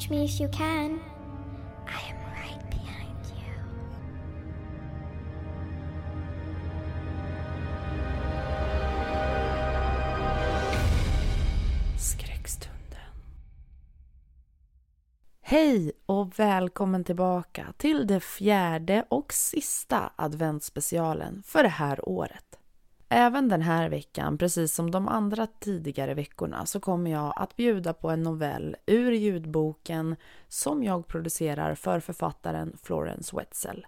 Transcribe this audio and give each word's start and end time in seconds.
Catch 0.00 0.10
me 0.10 0.24
if 0.24 0.40
you 0.40 0.48
can. 0.48 1.00
I 1.86 2.10
am 2.10 2.16
right 2.32 2.70
behind 2.70 3.26
you. 3.36 3.52
Skräckstunden. 11.98 12.98
Hej 15.40 15.92
och 16.06 16.38
välkommen 16.38 17.04
tillbaka 17.04 17.72
till 17.76 18.06
det 18.06 18.20
fjärde 18.20 19.04
och 19.08 19.32
sista 19.32 20.12
adventsspecialen 20.16 21.42
för 21.46 21.62
det 21.62 21.68
här 21.68 22.08
året. 22.08 22.59
Även 23.12 23.48
den 23.48 23.62
här 23.62 23.88
veckan, 23.88 24.38
precis 24.38 24.74
som 24.74 24.90
de 24.90 25.08
andra 25.08 25.46
tidigare 25.46 26.14
veckorna, 26.14 26.66
så 26.66 26.80
kommer 26.80 27.10
jag 27.10 27.32
att 27.36 27.56
bjuda 27.56 27.92
på 27.92 28.10
en 28.10 28.22
novell 28.22 28.76
ur 28.86 29.12
ljudboken 29.12 30.16
som 30.48 30.84
jag 30.84 31.06
producerar 31.06 31.74
för 31.74 32.00
författaren 32.00 32.76
Florence 32.82 33.36
Wetzel. 33.36 33.86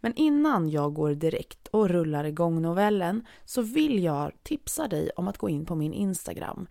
Men 0.00 0.14
innan 0.14 0.70
jag 0.70 0.94
går 0.94 1.14
direkt 1.14 1.68
och 1.68 1.88
rullar 1.88 2.24
igång 2.24 2.62
novellen 2.62 3.26
så 3.44 3.62
vill 3.62 4.02
jag 4.02 4.32
tipsa 4.42 4.88
dig 4.88 5.10
om 5.16 5.28
att 5.28 5.38
gå 5.38 5.48
in 5.48 5.66
på 5.66 5.74
min 5.74 5.92
Instagram. 5.92 6.66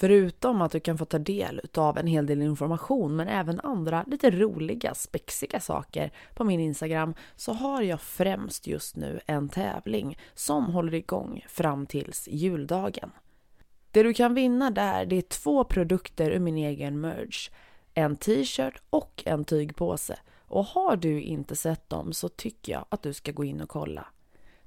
Förutom 0.00 0.62
att 0.62 0.72
du 0.72 0.80
kan 0.80 0.98
få 0.98 1.04
ta 1.04 1.18
del 1.18 1.60
av 1.74 1.98
en 1.98 2.06
hel 2.06 2.26
del 2.26 2.42
information 2.42 3.16
men 3.16 3.28
även 3.28 3.60
andra 3.60 4.04
lite 4.06 4.30
roliga, 4.30 4.94
spexiga 4.94 5.60
saker 5.60 6.12
på 6.34 6.44
min 6.44 6.60
Instagram 6.60 7.14
så 7.36 7.52
har 7.52 7.82
jag 7.82 8.00
främst 8.00 8.66
just 8.66 8.96
nu 8.96 9.20
en 9.26 9.48
tävling 9.48 10.18
som 10.34 10.64
håller 10.64 10.94
igång 10.94 11.44
fram 11.48 11.86
tills 11.86 12.28
juldagen. 12.28 13.10
Det 13.90 14.02
du 14.02 14.14
kan 14.14 14.34
vinna 14.34 14.70
där 14.70 15.06
det 15.06 15.16
är 15.16 15.22
två 15.22 15.64
produkter 15.64 16.30
ur 16.30 16.40
min 16.40 16.56
egen 16.56 17.00
merch. 17.00 17.50
En 17.94 18.16
t-shirt 18.16 18.82
och 18.90 19.22
en 19.26 19.44
tygpåse. 19.44 20.18
Och 20.46 20.64
har 20.64 20.96
du 20.96 21.20
inte 21.20 21.56
sett 21.56 21.90
dem 21.90 22.12
så 22.12 22.28
tycker 22.28 22.72
jag 22.72 22.84
att 22.88 23.02
du 23.02 23.12
ska 23.12 23.32
gå 23.32 23.44
in 23.44 23.60
och 23.60 23.68
kolla. 23.68 24.06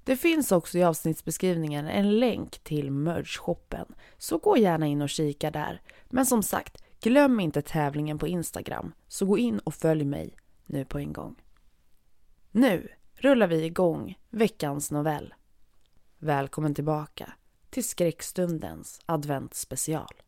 Det 0.05 0.17
finns 0.17 0.51
också 0.51 0.77
i 0.77 0.83
avsnittsbeskrivningen 0.83 1.87
en 1.87 2.19
länk 2.19 2.59
till 2.59 2.91
merch-shoppen, 2.91 3.95
så 4.17 4.37
gå 4.37 4.57
gärna 4.57 4.87
in 4.87 5.01
och 5.01 5.09
kika 5.09 5.51
där. 5.51 5.81
Men 6.05 6.25
som 6.25 6.43
sagt, 6.43 6.83
glöm 7.01 7.39
inte 7.39 7.61
tävlingen 7.61 8.19
på 8.19 8.27
Instagram, 8.27 8.93
så 9.07 9.25
gå 9.25 9.37
in 9.37 9.59
och 9.59 9.73
följ 9.73 10.05
mig 10.05 10.37
nu 10.65 10.85
på 10.85 10.99
en 10.99 11.13
gång. 11.13 11.35
Nu 12.51 12.89
rullar 13.15 13.47
vi 13.47 13.65
igång 13.65 14.19
veckans 14.29 14.91
novell. 14.91 15.33
Välkommen 16.17 16.75
tillbaka 16.75 17.33
till 17.69 17.87
skräckstundens 17.87 19.01
adventsspecial. 19.05 20.21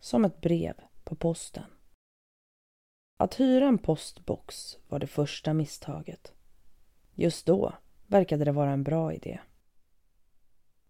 Som 0.00 0.24
ett 0.24 0.40
brev 0.40 0.74
på 1.04 1.14
posten. 1.14 1.70
Att 3.18 3.40
hyra 3.40 3.68
en 3.68 3.78
postbox 3.78 4.78
var 4.88 4.98
det 4.98 5.06
första 5.06 5.54
misstaget. 5.54 6.34
Just 7.14 7.46
då 7.46 7.74
verkade 8.06 8.44
det 8.44 8.52
vara 8.52 8.70
en 8.70 8.82
bra 8.82 9.12
idé. 9.12 9.38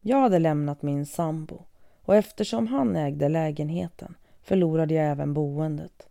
Jag 0.00 0.20
hade 0.20 0.38
lämnat 0.38 0.82
min 0.82 1.06
sambo 1.06 1.64
och 2.02 2.16
eftersom 2.16 2.66
han 2.66 2.96
ägde 2.96 3.28
lägenheten 3.28 4.14
förlorade 4.42 4.94
jag 4.94 5.06
även 5.06 5.34
boendet. 5.34 6.08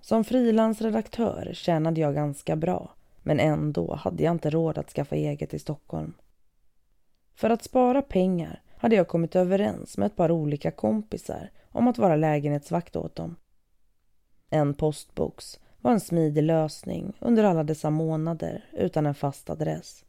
Som 0.00 0.24
frilansredaktör 0.24 1.50
tjänade 1.54 2.00
jag 2.00 2.14
ganska 2.14 2.56
bra 2.56 2.94
men 3.22 3.40
ändå 3.40 3.94
hade 3.94 4.22
jag 4.22 4.32
inte 4.32 4.50
råd 4.50 4.78
att 4.78 4.90
skaffa 4.90 5.16
eget 5.16 5.54
i 5.54 5.58
Stockholm. 5.58 6.14
För 7.34 7.50
att 7.50 7.64
spara 7.64 8.02
pengar 8.02 8.62
hade 8.76 8.96
jag 8.96 9.08
kommit 9.08 9.36
överens 9.36 9.98
med 9.98 10.06
ett 10.06 10.16
par 10.16 10.30
olika 10.30 10.70
kompisar 10.70 11.50
om 11.70 11.88
att 11.88 11.98
vara 11.98 12.16
lägenhetsvakt 12.16 12.96
åt 12.96 13.16
dem. 13.16 13.36
En 14.50 14.74
postbox 14.74 15.60
var 15.80 15.92
en 15.92 16.00
smidig 16.00 16.42
lösning 16.42 17.12
under 17.20 17.44
alla 17.44 17.64
dessa 17.64 17.90
månader 17.90 18.64
utan 18.72 19.06
en 19.06 19.14
fast 19.14 19.50
adress. 19.50 20.04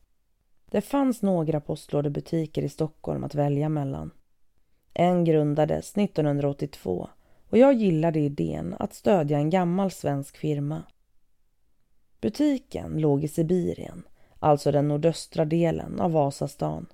Det 0.72 0.82
fanns 0.82 1.22
några 1.22 1.62
postlådebutiker 1.62 2.62
i 2.62 2.70
Stockholm 2.70 3.24
att 3.24 3.36
välja 3.36 3.70
mellan. 3.70 4.12
En 4.94 5.24
grundades 5.24 5.98
1982 5.98 7.10
och 7.50 7.58
jag 7.58 7.74
gillade 7.74 8.20
idén 8.20 8.76
att 8.80 8.94
stödja 8.94 9.38
en 9.38 9.50
gammal 9.50 9.92
svensk 9.92 10.38
firma. 10.38 10.84
Butiken 12.22 13.02
låg 13.02 13.24
i 13.24 13.28
Sibirien, 13.28 14.04
alltså 14.40 14.72
den 14.72 14.88
nordöstra 14.88 15.46
delen 15.46 16.00
av 16.00 16.12
Vasastan. 16.12 16.88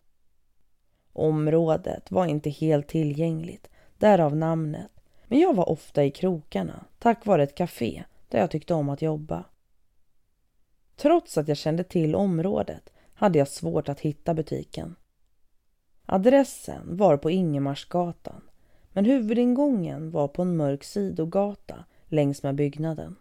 Området 1.13 2.11
var 2.11 2.25
inte 2.25 2.49
helt 2.49 2.87
tillgängligt, 2.87 3.69
därav 3.97 4.35
namnet, 4.35 4.91
men 5.27 5.39
jag 5.39 5.53
var 5.53 5.69
ofta 5.69 6.03
i 6.03 6.11
krokarna 6.11 6.85
tack 6.99 7.25
vare 7.25 7.43
ett 7.43 7.55
café 7.55 8.03
där 8.33 8.39
jag 8.39 8.51
tyckte 8.51 8.73
om 8.73 8.89
att 8.89 9.01
jobba. 9.01 9.45
Trots 10.95 11.37
att 11.37 11.47
jag 11.47 11.57
kände 11.57 11.83
till 11.83 12.15
området 12.15 12.93
hade 13.13 13.39
jag 13.39 13.47
svårt 13.47 13.89
att 13.89 13.99
hitta 13.99 14.33
butiken. 14.33 14.95
Adressen 16.05 16.97
var 16.97 17.17
på 17.17 17.31
Ingemarsgatan 17.31 18.41
men 18.93 19.05
huvudingången 19.05 20.11
var 20.11 20.27
på 20.27 20.41
en 20.41 20.57
mörk 20.57 20.83
sidogata 20.83 21.85
längs 22.05 22.43
med 22.43 22.55
byggnaden. 22.55 23.15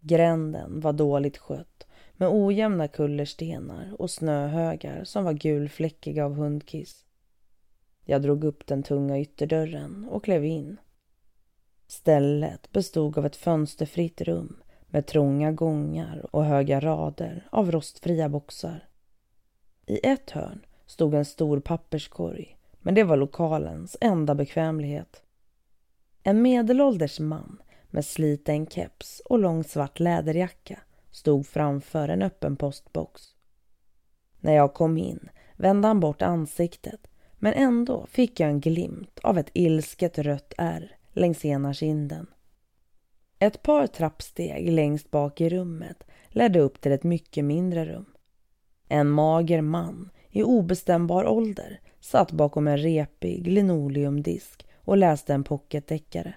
Gränden 0.00 0.80
var 0.80 0.92
dåligt 0.92 1.38
skött 1.38 1.86
med 2.12 2.28
ojämna 2.28 2.88
kullerstenar 2.88 3.94
och 3.98 4.10
snöhögar 4.10 5.04
som 5.04 5.24
var 5.24 5.32
gulfläckiga 5.32 6.24
av 6.24 6.34
hundkiss. 6.34 7.04
Jag 8.04 8.22
drog 8.22 8.44
upp 8.44 8.66
den 8.66 8.82
tunga 8.82 9.20
ytterdörren 9.20 10.08
och 10.10 10.24
klev 10.24 10.44
in. 10.44 10.76
Stället 11.90 12.72
bestod 12.72 13.18
av 13.18 13.26
ett 13.26 13.36
fönsterfritt 13.36 14.20
rum 14.20 14.56
med 14.86 15.06
trånga 15.06 15.52
gångar 15.52 16.26
och 16.32 16.44
höga 16.44 16.80
rader 16.80 17.48
av 17.50 17.70
rostfria 17.70 18.28
boxar. 18.28 18.88
I 19.86 20.06
ett 20.06 20.30
hörn 20.30 20.66
stod 20.86 21.14
en 21.14 21.24
stor 21.24 21.60
papperskorg, 21.60 22.56
men 22.80 22.94
det 22.94 23.04
var 23.04 23.16
lokalens 23.16 23.96
enda 24.00 24.34
bekvämlighet. 24.34 25.22
En 26.22 26.42
medelålders 26.42 27.20
man 27.20 27.62
med 27.90 28.04
sliten 28.04 28.66
keps 28.66 29.22
och 29.24 29.38
lång 29.38 29.64
svart 29.64 30.00
läderjacka 30.00 30.80
stod 31.10 31.46
framför 31.46 32.08
en 32.08 32.22
öppen 32.22 32.56
postbox. 32.56 33.22
När 34.40 34.52
jag 34.52 34.74
kom 34.74 34.98
in 34.98 35.28
vände 35.56 35.88
han 35.88 36.00
bort 36.00 36.22
ansiktet 36.22 37.06
men 37.38 37.52
ändå 37.52 38.06
fick 38.06 38.40
jag 38.40 38.50
en 38.50 38.60
glimt 38.60 39.18
av 39.22 39.38
ett 39.38 39.50
ilsket 39.52 40.18
rött 40.18 40.54
ärr 40.58 40.96
längs 41.12 41.44
ena 41.44 41.74
kinden. 41.74 42.26
Ett 43.38 43.62
par 43.62 43.86
trappsteg 43.86 44.72
längst 44.72 45.10
bak 45.10 45.40
i 45.40 45.48
rummet 45.48 46.04
ledde 46.28 46.60
upp 46.60 46.80
till 46.80 46.92
ett 46.92 47.02
mycket 47.02 47.44
mindre 47.44 47.84
rum. 47.84 48.06
En 48.88 49.10
mager 49.10 49.60
man 49.60 50.10
i 50.30 50.42
obestämbar 50.42 51.26
ålder 51.26 51.80
satt 52.00 52.32
bakom 52.32 52.68
en 52.68 52.78
repig 52.78 53.46
linoleumdisk 53.46 54.66
och 54.76 54.96
läste 54.96 55.34
en 55.34 55.44
pocketdeckare. 55.44 56.34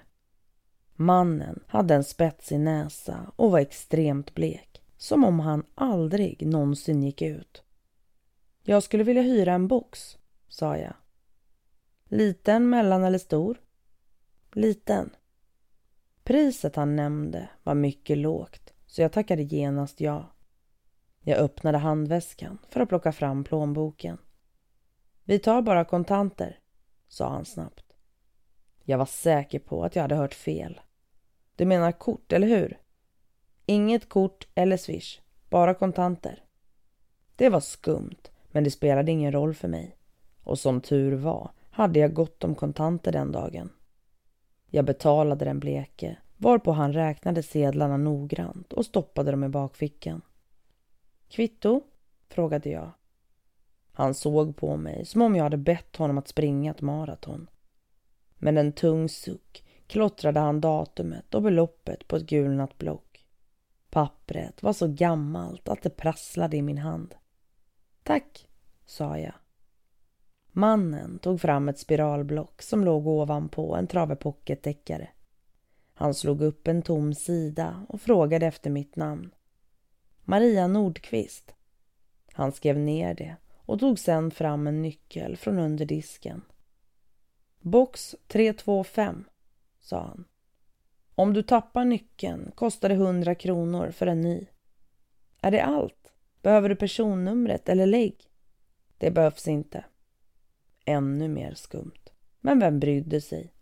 Mannen 0.96 1.64
hade 1.68 1.96
en 1.96 2.04
spetsig 2.04 2.60
näsa 2.60 3.32
och 3.36 3.52
var 3.52 3.60
extremt 3.60 4.34
blek, 4.34 4.82
som 4.98 5.24
om 5.24 5.40
han 5.40 5.64
aldrig 5.76 6.48
någonsin 6.48 7.04
gick 7.04 7.22
ut. 7.22 7.64
Jag 8.64 8.84
skulle 8.84 9.04
vilja 9.04 9.22
hyra 9.22 9.54
en 9.54 9.68
box, 9.68 10.18
sa 10.48 10.78
jag. 10.78 10.94
Liten, 12.06 12.70
mellan 12.70 13.04
eller 13.04 13.18
stor? 13.18 13.58
Liten. 14.56 15.10
Priset 16.24 16.76
han 16.76 16.96
nämnde 16.96 17.50
var 17.64 17.76
mycket 17.76 18.18
lågt 18.18 18.74
så 18.86 19.02
jag 19.02 19.12
tackade 19.12 19.44
genast 19.44 20.02
ja. 20.02 20.32
Jag 21.22 21.38
öppnade 21.38 21.78
handväskan 21.78 22.58
för 22.70 22.80
att 22.80 22.90
plocka 22.90 23.12
fram 23.12 23.44
plånboken. 23.44 24.18
Vi 25.24 25.40
tar 25.40 25.62
bara 25.62 25.86
kontanter, 25.86 26.60
sa 27.08 27.30
han 27.30 27.46
snabbt. 27.46 27.86
Jag 28.84 28.98
var 28.98 29.06
säker 29.06 29.60
på 29.60 29.84
att 29.84 29.96
jag 29.96 30.02
hade 30.02 30.16
hört 30.16 30.34
fel. 30.34 30.82
Du 31.56 31.66
menar 31.66 31.92
kort, 31.92 32.32
eller 32.32 32.48
hur? 32.48 32.80
Inget 33.66 34.10
kort 34.10 34.48
eller 34.56 34.78
swish, 34.78 35.22
bara 35.50 35.74
kontanter. 35.74 36.44
Det 37.36 37.50
var 37.50 37.60
skumt, 37.60 38.22
men 38.52 38.64
det 38.64 38.72
spelade 38.72 39.12
ingen 39.12 39.32
roll 39.32 39.54
för 39.54 39.68
mig. 39.68 39.98
Och 40.44 40.60
som 40.60 40.82
tur 40.82 41.12
var 41.12 41.52
hade 41.72 42.00
jag 42.00 42.14
gott 42.14 42.44
om 42.44 42.56
kontanter 42.56 43.12
den 43.12 43.32
dagen. 43.32 43.70
Jag 44.76 44.86
betalade 44.86 45.46
den 45.46 45.60
bleke, 45.60 46.18
varpå 46.38 46.72
han 46.72 46.94
räknade 46.94 47.44
sedlarna 47.44 47.98
noggrant 47.98 48.74
och 48.74 48.86
stoppade 48.86 49.32
dem 49.32 49.44
i 49.44 49.50
bakfickan. 49.50 50.22
Kvitto? 51.28 51.82
frågade 52.30 52.70
jag. 52.70 52.92
Han 53.92 54.14
såg 54.14 54.58
på 54.58 54.78
mig 54.78 55.06
som 55.06 55.22
om 55.22 55.36
jag 55.36 55.44
hade 55.44 55.58
bett 55.58 55.96
honom 55.96 56.18
att 56.18 56.28
springa 56.28 56.72
ett 56.72 56.82
maraton. 56.82 57.50
Med 58.38 58.58
en 58.58 58.72
tung 58.72 59.10
suck 59.10 59.64
klottrade 59.88 60.40
han 60.40 60.62
datumet 60.62 61.34
och 61.34 61.42
beloppet 61.42 62.08
på 62.08 62.16
ett 62.16 62.30
gulnat 62.30 62.78
block. 62.78 63.26
Pappret 63.90 64.64
var 64.64 64.74
så 64.74 64.88
gammalt 64.88 65.70
att 65.70 65.82
det 65.82 65.98
prasslade 65.98 66.58
i 66.58 66.62
min 66.62 66.78
hand. 66.78 67.16
Tack, 68.04 68.48
sa 68.86 69.18
jag. 69.18 69.34
Mannen 70.56 71.20
tog 71.20 71.42
fram 71.42 71.70
ett 71.70 71.80
spiralblock 71.80 72.62
som 72.62 72.84
låg 72.84 73.08
ovanpå 73.08 73.76
en 73.76 73.88
trave 73.88 74.16
pocketdeckare. 74.16 75.10
Han 75.94 76.14
slog 76.14 76.42
upp 76.42 76.68
en 76.68 76.82
tom 76.82 77.14
sida 77.14 77.86
och 77.90 78.02
frågade 78.02 78.46
efter 78.46 78.70
mitt 78.70 78.96
namn. 78.96 79.34
Maria 80.24 80.68
Nordqvist. 80.68 81.56
Han 82.34 82.52
skrev 82.52 82.78
ner 82.78 83.14
det 83.14 83.36
och 83.58 83.80
tog 83.80 84.00
sedan 84.00 84.32
fram 84.32 84.68
en 84.68 84.82
nyckel 84.82 85.38
från 85.38 85.60
under 85.60 85.86
disken. 85.86 86.42
Box 87.60 88.16
325, 88.28 89.24
sa 89.80 90.00
han. 90.00 90.26
Om 91.16 91.34
du 91.34 91.44
tappar 91.44 91.86
nyckeln 91.86 92.52
kostar 92.56 92.90
det 92.90 92.96
100 92.96 93.36
kronor 93.36 93.92
för 93.92 94.08
en 94.08 94.22
ny. 94.22 94.48
Är 95.42 95.52
det 95.52 95.64
allt? 95.64 96.14
Behöver 96.42 96.70
du 96.70 96.76
personnumret 96.76 97.70
eller 97.70 97.86
lägg? 97.86 98.16
Det 98.98 99.12
behövs 99.12 99.48
inte. 99.48 99.86
Ännu 100.86 101.28
mer 101.28 101.54
skumt. 101.54 102.10
Men 102.42 102.60
vem 102.60 102.80
brydde 102.80 103.22
sig? 103.22 103.54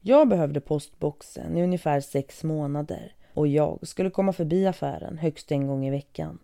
Jag 0.00 0.28
behövde 0.28 0.60
postboxen 0.60 1.56
i 1.56 1.62
ungefär 1.62 2.00
sex 2.00 2.44
månader 2.44 3.16
och 3.34 3.48
jag 3.48 3.88
skulle 3.88 4.10
komma 4.10 4.32
förbi 4.32 4.66
affären 4.66 5.18
högst 5.18 5.52
en 5.52 5.66
gång 5.66 5.86
i 5.86 5.90
veckan. 5.90 6.38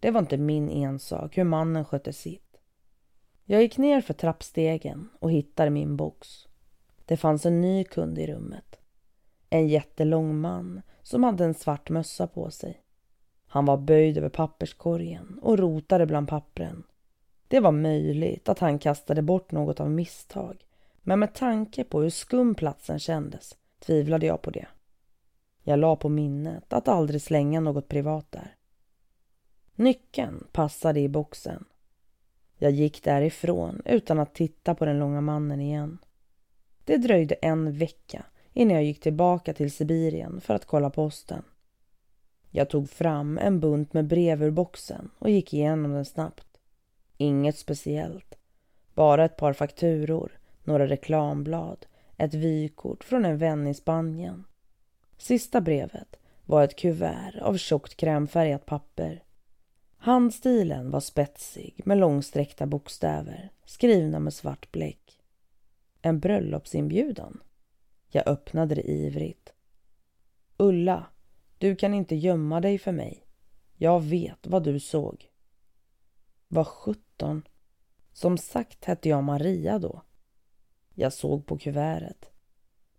Det 0.00 0.10
var 0.10 0.20
inte 0.20 0.36
min 0.36 0.68
ensak 0.68 1.38
hur 1.38 1.44
mannen 1.44 1.84
skötte 1.84 2.12
sitt. 2.12 2.60
Jag 3.44 3.62
gick 3.62 3.78
ner 3.78 4.00
för 4.00 4.14
trappstegen 4.14 5.08
och 5.20 5.32
hittade 5.32 5.70
min 5.70 5.96
box. 5.96 6.28
Det 7.06 7.16
fanns 7.16 7.46
en 7.46 7.60
ny 7.60 7.84
kund 7.84 8.18
i 8.18 8.26
rummet. 8.26 8.80
En 9.50 9.68
jättelång 9.68 10.40
man 10.40 10.82
som 11.02 11.24
hade 11.24 11.44
en 11.44 11.54
svart 11.54 11.90
mössa 11.90 12.26
på 12.26 12.50
sig. 12.50 12.82
Han 13.46 13.64
var 13.64 13.76
böjd 13.76 14.18
över 14.18 14.28
papperskorgen 14.28 15.38
och 15.42 15.58
rotade 15.58 16.06
bland 16.06 16.28
pappren. 16.28 16.82
Det 17.52 17.60
var 17.60 17.72
möjligt 17.72 18.48
att 18.48 18.58
han 18.58 18.78
kastade 18.78 19.22
bort 19.22 19.52
något 19.52 19.80
av 19.80 19.90
misstag 19.90 20.64
men 21.02 21.18
med 21.18 21.34
tanke 21.34 21.84
på 21.84 22.02
hur 22.02 22.10
skum 22.10 22.54
platsen 22.54 22.98
kändes 22.98 23.56
tvivlade 23.78 24.26
jag 24.26 24.42
på 24.42 24.50
det. 24.50 24.66
Jag 25.62 25.78
la 25.78 25.96
på 25.96 26.08
minnet 26.08 26.72
att 26.72 26.88
aldrig 26.88 27.22
slänga 27.22 27.60
något 27.60 27.88
privat 27.88 28.32
där. 28.32 28.56
Nyckeln 29.74 30.46
passade 30.52 31.00
i 31.00 31.08
boxen. 31.08 31.64
Jag 32.58 32.70
gick 32.70 33.04
därifrån 33.04 33.82
utan 33.84 34.18
att 34.18 34.34
titta 34.34 34.74
på 34.74 34.84
den 34.84 34.98
långa 34.98 35.20
mannen 35.20 35.60
igen. 35.60 35.98
Det 36.84 36.96
dröjde 36.96 37.34
en 37.34 37.78
vecka 37.78 38.24
innan 38.52 38.74
jag 38.74 38.84
gick 38.84 39.00
tillbaka 39.00 39.54
till 39.54 39.72
Sibirien 39.72 40.40
för 40.40 40.54
att 40.54 40.66
kolla 40.66 40.90
posten. 40.90 41.42
Jag 42.50 42.70
tog 42.70 42.90
fram 42.90 43.38
en 43.38 43.60
bunt 43.60 43.92
med 43.92 44.06
brev 44.06 44.42
ur 44.42 44.50
boxen 44.50 45.10
och 45.18 45.30
gick 45.30 45.54
igenom 45.54 45.92
den 45.92 46.04
snabbt. 46.04 46.51
Inget 47.22 47.58
speciellt. 47.58 48.34
Bara 48.94 49.24
ett 49.24 49.36
par 49.36 49.52
fakturor, 49.52 50.38
några 50.64 50.86
reklamblad, 50.86 51.86
ett 52.16 52.34
vykort 52.34 53.04
från 53.04 53.24
en 53.24 53.38
vän 53.38 53.66
i 53.66 53.74
Spanien. 53.74 54.44
Sista 55.18 55.60
brevet 55.60 56.16
var 56.44 56.64
ett 56.64 56.76
kuvert 56.76 57.38
av 57.42 57.56
tjockt 57.56 57.96
krämfärgat 57.96 58.66
papper. 58.66 59.24
Handstilen 59.96 60.90
var 60.90 61.00
spetsig 61.00 61.80
med 61.84 61.98
långsträckta 61.98 62.66
bokstäver 62.66 63.50
skrivna 63.64 64.18
med 64.18 64.34
svart 64.34 64.72
bläck. 64.72 65.18
En 66.00 66.20
bröllopsinbjudan. 66.20 67.42
Jag 68.08 68.28
öppnade 68.28 68.74
det 68.74 68.90
ivrigt. 68.90 69.52
Ulla, 70.56 71.06
du 71.58 71.76
kan 71.76 71.94
inte 71.94 72.16
gömma 72.16 72.60
dig 72.60 72.78
för 72.78 72.92
mig. 72.92 73.26
Jag 73.76 74.00
vet 74.00 74.46
vad 74.46 74.64
du 74.64 74.80
såg. 74.80 75.28
Vad 76.48 76.66
sjutton. 76.66 77.11
Som 78.12 78.38
sagt 78.38 78.84
hette 78.84 79.08
jag 79.08 79.24
Maria 79.24 79.78
då. 79.78 80.02
Jag 80.94 81.12
såg 81.12 81.46
på 81.46 81.58
kuvertet. 81.58 82.30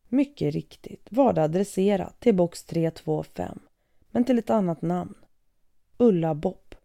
Mycket 0.08 0.54
riktigt 0.54 1.08
var 1.12 1.34
det 1.34 1.44
adresserat 1.44 2.20
till 2.20 2.36
box 2.36 2.64
325 2.64 3.60
men 4.12 4.24
till 4.24 4.40
ett 4.40 4.50
annat 4.50 4.82
namn. 4.82 5.16
Ulla 5.98 6.36
Bopp. 6.36 6.76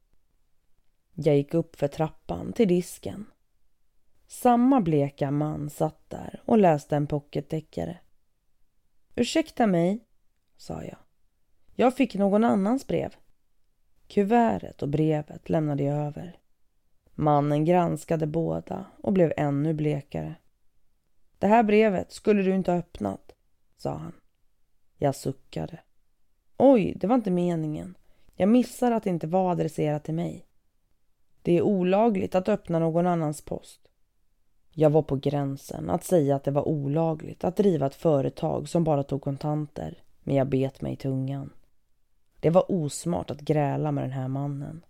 Jag 1.14 1.36
gick 1.36 1.54
upp 1.54 1.76
för 1.76 1.88
trappan 1.88 2.52
till 2.52 2.68
disken. 2.68 3.26
Samma 4.26 4.80
bleka 4.80 5.30
man 5.30 5.70
satt 5.70 6.10
där 6.10 6.42
och 6.44 6.58
läste 6.58 6.96
en 6.96 7.06
pocketdeckare. 7.06 7.98
Ursäkta 9.14 9.66
mig, 9.66 10.04
sa 10.56 10.84
jag. 10.84 10.98
Jag 11.74 11.96
fick 11.96 12.14
någon 12.14 12.44
annans 12.44 12.86
brev. 12.86 13.14
Kuvertet 14.06 14.82
och 14.82 14.88
brevet 14.88 15.48
lämnade 15.48 15.82
jag 15.82 16.06
över. 16.06 16.38
Mannen 17.20 17.64
granskade 17.64 18.26
båda 18.26 18.84
och 19.02 19.12
blev 19.12 19.32
ännu 19.36 19.74
blekare. 19.74 20.34
Det 21.38 21.46
här 21.46 21.62
brevet 21.62 22.12
skulle 22.12 22.42
du 22.42 22.54
inte 22.54 22.70
ha 22.70 22.78
öppnat, 22.78 23.32
sa 23.76 23.94
han. 23.94 24.12
Jag 24.96 25.14
suckade. 25.14 25.80
Oj, 26.56 26.94
det 26.96 27.06
var 27.06 27.14
inte 27.14 27.30
meningen. 27.30 27.94
Jag 28.34 28.48
missade 28.48 28.96
att 28.96 29.02
det 29.02 29.10
inte 29.10 29.26
var 29.26 29.52
adresserat 29.52 30.04
till 30.04 30.14
mig. 30.14 30.46
Det 31.42 31.52
är 31.52 31.62
olagligt 31.62 32.34
att 32.34 32.48
öppna 32.48 32.78
någon 32.78 33.06
annans 33.06 33.42
post. 33.42 33.80
Jag 34.70 34.90
var 34.90 35.02
på 35.02 35.16
gränsen 35.16 35.90
att 35.90 36.04
säga 36.04 36.36
att 36.36 36.44
det 36.44 36.50
var 36.50 36.68
olagligt 36.68 37.44
att 37.44 37.56
driva 37.56 37.86
ett 37.86 37.94
företag 37.94 38.68
som 38.68 38.84
bara 38.84 39.02
tog 39.02 39.22
kontanter, 39.22 40.02
men 40.22 40.34
jag 40.34 40.48
bet 40.48 40.80
mig 40.80 40.92
i 40.92 40.96
tungan. 40.96 41.50
Det 42.40 42.50
var 42.50 42.72
osmart 42.72 43.30
att 43.30 43.40
gräla 43.40 43.92
med 43.92 44.04
den 44.04 44.12
här 44.12 44.28
mannen. 44.28 44.82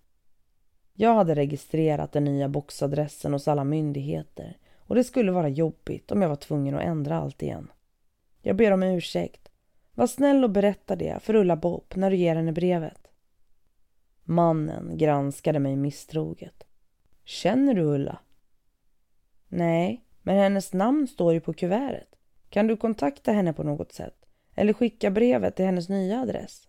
Jag 1.01 1.15
hade 1.15 1.35
registrerat 1.35 2.13
den 2.13 2.25
nya 2.25 2.49
boxadressen 2.49 3.33
hos 3.33 3.49
alla 3.49 3.65
myndigheter 3.65 4.57
och 4.77 4.95
det 4.95 5.05
skulle 5.05 5.33
vara 5.33 5.49
jobbigt 5.49 6.13
om 6.13 6.23
jag 6.23 6.29
var 6.29 6.37
tvungen 6.37 6.75
att 6.75 6.83
ändra 6.83 7.17
allt 7.17 7.43
igen. 7.43 7.71
Jag 8.43 8.57
ber 8.57 8.71
om 8.71 8.83
ursäkt. 8.83 9.49
Var 9.95 10.07
snäll 10.07 10.45
och 10.45 10.51
berätta 10.51 10.97
det 10.97 11.23
för 11.23 11.35
Ulla 11.35 11.57
Bopp 11.57 11.97
när 11.97 12.11
du 12.11 12.17
ger 12.17 12.37
henne 12.37 12.53
brevet. 12.53 13.11
Mannen 14.25 14.99
granskade 14.99 15.59
mig 15.59 15.77
misstroget. 15.77 16.65
Känner 17.25 17.75
du 17.75 17.83
Ulla? 17.83 18.19
Nej, 19.49 20.05
men 20.23 20.37
hennes 20.37 20.73
namn 20.73 21.07
står 21.07 21.33
ju 21.33 21.41
på 21.41 21.53
kuvertet. 21.53 22.15
Kan 22.49 22.67
du 22.67 22.77
kontakta 22.77 23.33
henne 23.33 23.53
på 23.53 23.63
något 23.63 23.93
sätt? 23.93 24.27
Eller 24.55 24.73
skicka 24.73 25.11
brevet 25.11 25.57
till 25.57 25.65
hennes 25.65 25.89
nya 25.89 26.21
adress? 26.21 26.69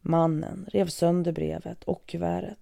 Mannen 0.00 0.66
rev 0.72 0.86
sönder 0.86 1.32
brevet 1.32 1.84
och 1.84 2.06
kuvertet. 2.06 2.59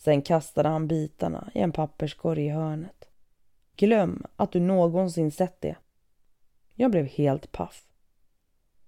Sen 0.00 0.22
kastade 0.22 0.68
han 0.68 0.88
bitarna 0.88 1.50
i 1.54 1.60
en 1.60 1.72
papperskorg 1.72 2.46
i 2.46 2.48
hörnet. 2.48 3.08
Glöm 3.76 4.26
att 4.36 4.52
du 4.52 4.60
någonsin 4.60 5.30
sett 5.30 5.60
det. 5.60 5.76
Jag 6.74 6.90
blev 6.90 7.06
helt 7.06 7.52
paff. 7.52 7.86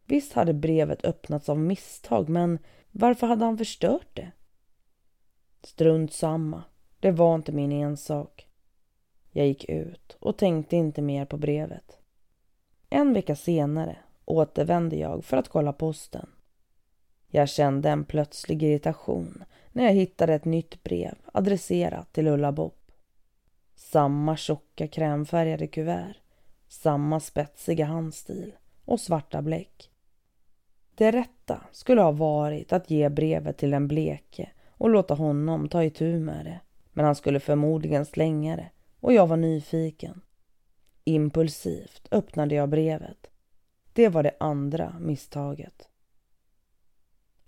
Visst 0.06 0.32
hade 0.32 0.54
brevet 0.54 1.04
öppnats 1.04 1.48
av 1.48 1.58
misstag, 1.58 2.28
men 2.28 2.58
varför 2.90 3.26
hade 3.26 3.44
han 3.44 3.58
förstört 3.58 4.06
det? 4.12 4.32
Strunt 5.62 6.12
samma. 6.12 6.62
Det 7.00 7.10
var 7.10 7.34
inte 7.34 7.52
min 7.52 7.72
ensak. 7.72 8.48
Jag 9.30 9.46
gick 9.46 9.64
ut 9.68 10.16
och 10.20 10.38
tänkte 10.38 10.76
inte 10.76 11.02
mer 11.02 11.24
på 11.24 11.36
brevet. 11.36 11.98
En 12.90 13.14
vecka 13.14 13.36
senare 13.36 13.96
återvände 14.24 14.96
jag 14.96 15.24
för 15.24 15.36
att 15.36 15.48
kolla 15.48 15.72
posten. 15.72 16.28
Jag 17.34 17.48
kände 17.48 17.90
en 17.90 18.04
plötslig 18.04 18.62
irritation 18.62 19.44
när 19.72 19.84
jag 19.84 19.92
hittade 19.92 20.34
ett 20.34 20.44
nytt 20.44 20.82
brev 20.82 21.14
adresserat 21.32 22.12
till 22.12 22.28
Ulla 22.28 22.52
Bopp. 22.52 22.90
Samma 23.74 24.36
tjocka 24.36 24.88
krämfärgade 24.88 25.66
kuvert, 25.66 26.16
samma 26.68 27.20
spetsiga 27.20 27.84
handstil 27.84 28.52
och 28.84 29.00
svarta 29.00 29.42
bläck. 29.42 29.90
Det 30.94 31.10
rätta 31.10 31.60
skulle 31.72 32.00
ha 32.00 32.12
varit 32.12 32.72
att 32.72 32.90
ge 32.90 33.08
brevet 33.08 33.56
till 33.56 33.70
den 33.70 33.88
bleke 33.88 34.50
och 34.68 34.90
låta 34.90 35.14
honom 35.14 35.68
ta 35.68 35.84
itu 35.84 36.18
med 36.18 36.44
det. 36.44 36.60
Men 36.92 37.04
han 37.04 37.14
skulle 37.14 37.40
förmodligen 37.40 38.06
slänga 38.06 38.56
det 38.56 38.70
och 39.00 39.12
jag 39.12 39.26
var 39.26 39.36
nyfiken. 39.36 40.20
Impulsivt 41.04 42.08
öppnade 42.10 42.54
jag 42.54 42.68
brevet. 42.68 43.26
Det 43.92 44.08
var 44.08 44.22
det 44.22 44.36
andra 44.40 44.96
misstaget. 45.00 45.88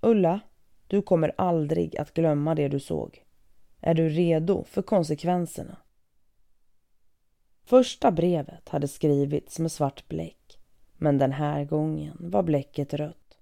Ulla, 0.05 0.41
du 0.87 1.03
kommer 1.03 1.33
aldrig 1.37 1.97
att 1.97 2.15
glömma 2.15 2.55
det 2.55 2.69
du 2.69 2.81
såg. 2.81 3.25
Är 3.81 3.95
du 3.95 4.09
redo 4.09 4.65
för 4.65 4.83
konsekvenserna? 4.83 5.77
Första 7.65 8.11
brevet 8.11 8.69
hade 8.69 8.89
skrivits 8.89 9.59
med 9.59 9.73
svart 9.73 10.09
bläck, 10.09 10.59
men 10.97 11.19
den 11.19 11.33
här 11.33 11.65
gången 11.65 12.17
var 12.21 12.43
bläcket 12.43 12.95
rött. 12.95 13.39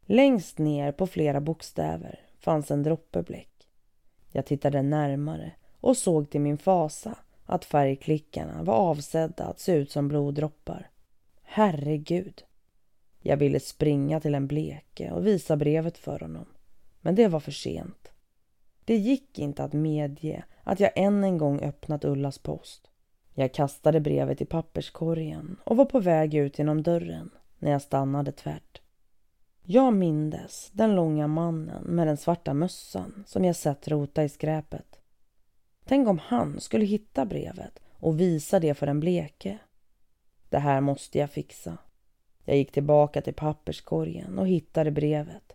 Längst 0.00 0.58
ner 0.58 0.92
på 0.92 1.06
flera 1.06 1.40
bokstäver 1.40 2.20
fanns 2.38 2.70
en 2.70 2.82
droppe 2.82 3.22
bläck. 3.22 3.68
Jag 4.32 4.46
tittade 4.46 4.82
närmare 4.82 5.52
och 5.80 5.96
såg 5.96 6.30
till 6.30 6.40
min 6.40 6.58
fasa 6.58 7.18
att 7.44 7.64
färgklickarna 7.64 8.62
var 8.62 8.74
avsedda 8.74 9.44
att 9.44 9.60
se 9.60 9.72
ut 9.72 9.90
som 9.90 10.08
bloddroppar. 10.08 10.90
Herregud! 11.42 12.42
Jag 13.26 13.36
ville 13.36 13.60
springa 13.60 14.20
till 14.20 14.34
en 14.34 14.46
bleke 14.46 15.10
och 15.10 15.26
visa 15.26 15.56
brevet 15.56 15.98
för 15.98 16.20
honom. 16.20 16.46
Men 17.00 17.14
det 17.14 17.28
var 17.28 17.40
för 17.40 17.52
sent. 17.52 18.12
Det 18.84 18.96
gick 18.96 19.38
inte 19.38 19.64
att 19.64 19.72
medge 19.72 20.44
att 20.62 20.80
jag 20.80 20.90
än 20.96 21.24
en 21.24 21.38
gång 21.38 21.60
öppnat 21.60 22.04
Ullas 22.04 22.38
post. 22.38 22.90
Jag 23.34 23.54
kastade 23.54 24.00
brevet 24.00 24.40
i 24.40 24.44
papperskorgen 24.44 25.56
och 25.64 25.76
var 25.76 25.84
på 25.84 26.00
väg 26.00 26.34
ut 26.34 26.58
genom 26.58 26.82
dörren 26.82 27.30
när 27.58 27.70
jag 27.70 27.82
stannade 27.82 28.32
tvärt. 28.32 28.80
Jag 29.62 29.94
mindes 29.94 30.70
den 30.72 30.94
långa 30.94 31.26
mannen 31.26 31.84
med 31.84 32.06
den 32.06 32.16
svarta 32.16 32.54
mössan 32.54 33.24
som 33.26 33.44
jag 33.44 33.56
sett 33.56 33.88
rota 33.88 34.24
i 34.24 34.28
skräpet. 34.28 35.00
Tänk 35.84 36.08
om 36.08 36.18
han 36.18 36.60
skulle 36.60 36.84
hitta 36.84 37.24
brevet 37.24 37.78
och 37.92 38.20
visa 38.20 38.60
det 38.60 38.74
för 38.74 38.86
en 38.86 39.00
bleke. 39.00 39.58
Det 40.48 40.58
här 40.58 40.80
måste 40.80 41.18
jag 41.18 41.30
fixa. 41.30 41.78
Jag 42.48 42.56
gick 42.56 42.72
tillbaka 42.72 43.22
till 43.22 43.34
papperskorgen 43.34 44.38
och 44.38 44.48
hittade 44.48 44.90
brevet. 44.90 45.52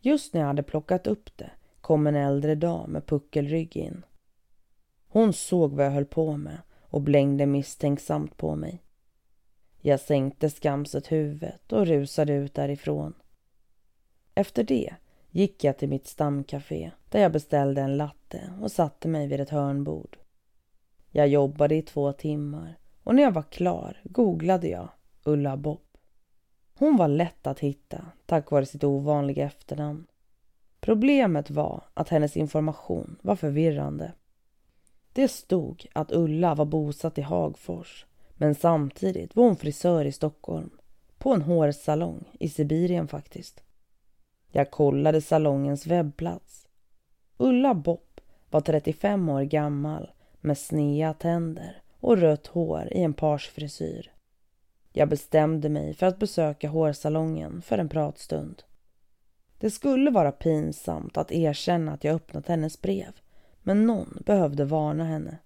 Just 0.00 0.34
när 0.34 0.40
jag 0.40 0.48
hade 0.48 0.62
plockat 0.62 1.06
upp 1.06 1.30
det 1.36 1.50
kom 1.80 2.06
en 2.06 2.14
äldre 2.14 2.54
dam 2.54 2.90
med 2.90 3.06
puckelrygg 3.06 3.76
in. 3.76 4.02
Hon 5.08 5.32
såg 5.32 5.72
vad 5.72 5.86
jag 5.86 5.90
höll 5.90 6.04
på 6.04 6.36
med 6.36 6.58
och 6.80 7.00
blängde 7.00 7.46
misstänksamt 7.46 8.36
på 8.36 8.56
mig. 8.56 8.82
Jag 9.80 10.00
sänkte 10.00 10.50
skamset 10.50 11.12
huvudet 11.12 11.72
och 11.72 11.86
rusade 11.86 12.32
ut 12.32 12.54
därifrån. 12.54 13.14
Efter 14.34 14.64
det 14.64 14.94
gick 15.30 15.64
jag 15.64 15.78
till 15.78 15.88
mitt 15.88 16.06
stamcafé 16.06 16.90
där 17.08 17.20
jag 17.20 17.32
beställde 17.32 17.80
en 17.80 17.96
latte 17.96 18.52
och 18.60 18.72
satte 18.72 19.08
mig 19.08 19.26
vid 19.26 19.40
ett 19.40 19.50
hörnbord. 19.50 20.18
Jag 21.10 21.28
jobbade 21.28 21.74
i 21.74 21.82
två 21.82 22.12
timmar 22.12 22.78
och 23.02 23.14
när 23.14 23.22
jag 23.22 23.32
var 23.32 23.42
klar 23.42 24.00
googlade 24.04 24.68
jag 24.68 24.88
Ulla 25.24 25.56
Bopp. 25.56 25.85
Hon 26.78 26.96
var 26.96 27.08
lätt 27.08 27.46
att 27.46 27.60
hitta 27.60 28.06
tack 28.26 28.50
vare 28.50 28.66
sitt 28.66 28.84
ovanliga 28.84 29.44
efternamn. 29.44 30.06
Problemet 30.80 31.50
var 31.50 31.84
att 31.94 32.08
hennes 32.08 32.36
information 32.36 33.16
var 33.22 33.36
förvirrande. 33.36 34.12
Det 35.12 35.28
stod 35.28 35.86
att 35.92 36.12
Ulla 36.12 36.54
var 36.54 36.64
bosatt 36.64 37.18
i 37.18 37.22
Hagfors 37.22 38.06
men 38.34 38.54
samtidigt 38.54 39.36
var 39.36 39.44
hon 39.44 39.56
frisör 39.56 40.04
i 40.04 40.12
Stockholm. 40.12 40.70
På 41.18 41.32
en 41.32 41.42
hårsalong 41.42 42.24
i 42.40 42.48
Sibirien 42.48 43.08
faktiskt. 43.08 43.62
Jag 44.52 44.70
kollade 44.70 45.20
salongens 45.20 45.86
webbplats. 45.86 46.66
Ulla 47.36 47.74
Bopp 47.74 48.20
var 48.50 48.60
35 48.60 49.28
år 49.28 49.42
gammal 49.42 50.10
med 50.40 50.58
snea 50.58 51.14
tänder 51.14 51.82
och 52.00 52.18
rött 52.18 52.46
hår 52.46 52.88
i 52.92 53.02
en 53.02 53.14
parsfrisyr. 53.14 54.15
Jag 54.98 55.08
bestämde 55.08 55.68
mig 55.68 55.94
för 55.94 56.06
att 56.06 56.18
besöka 56.18 56.68
hårsalongen 56.68 57.62
för 57.62 57.78
en 57.78 57.88
pratstund. 57.88 58.62
Det 59.58 59.70
skulle 59.70 60.10
vara 60.10 60.32
pinsamt 60.32 61.16
att 61.16 61.32
erkänna 61.32 61.92
att 61.92 62.04
jag 62.04 62.14
öppnat 62.14 62.48
hennes 62.48 62.82
brev 62.82 63.20
men 63.62 63.86
någon 63.86 64.22
behövde 64.26 64.64
varna 64.64 65.04
henne. 65.04 65.38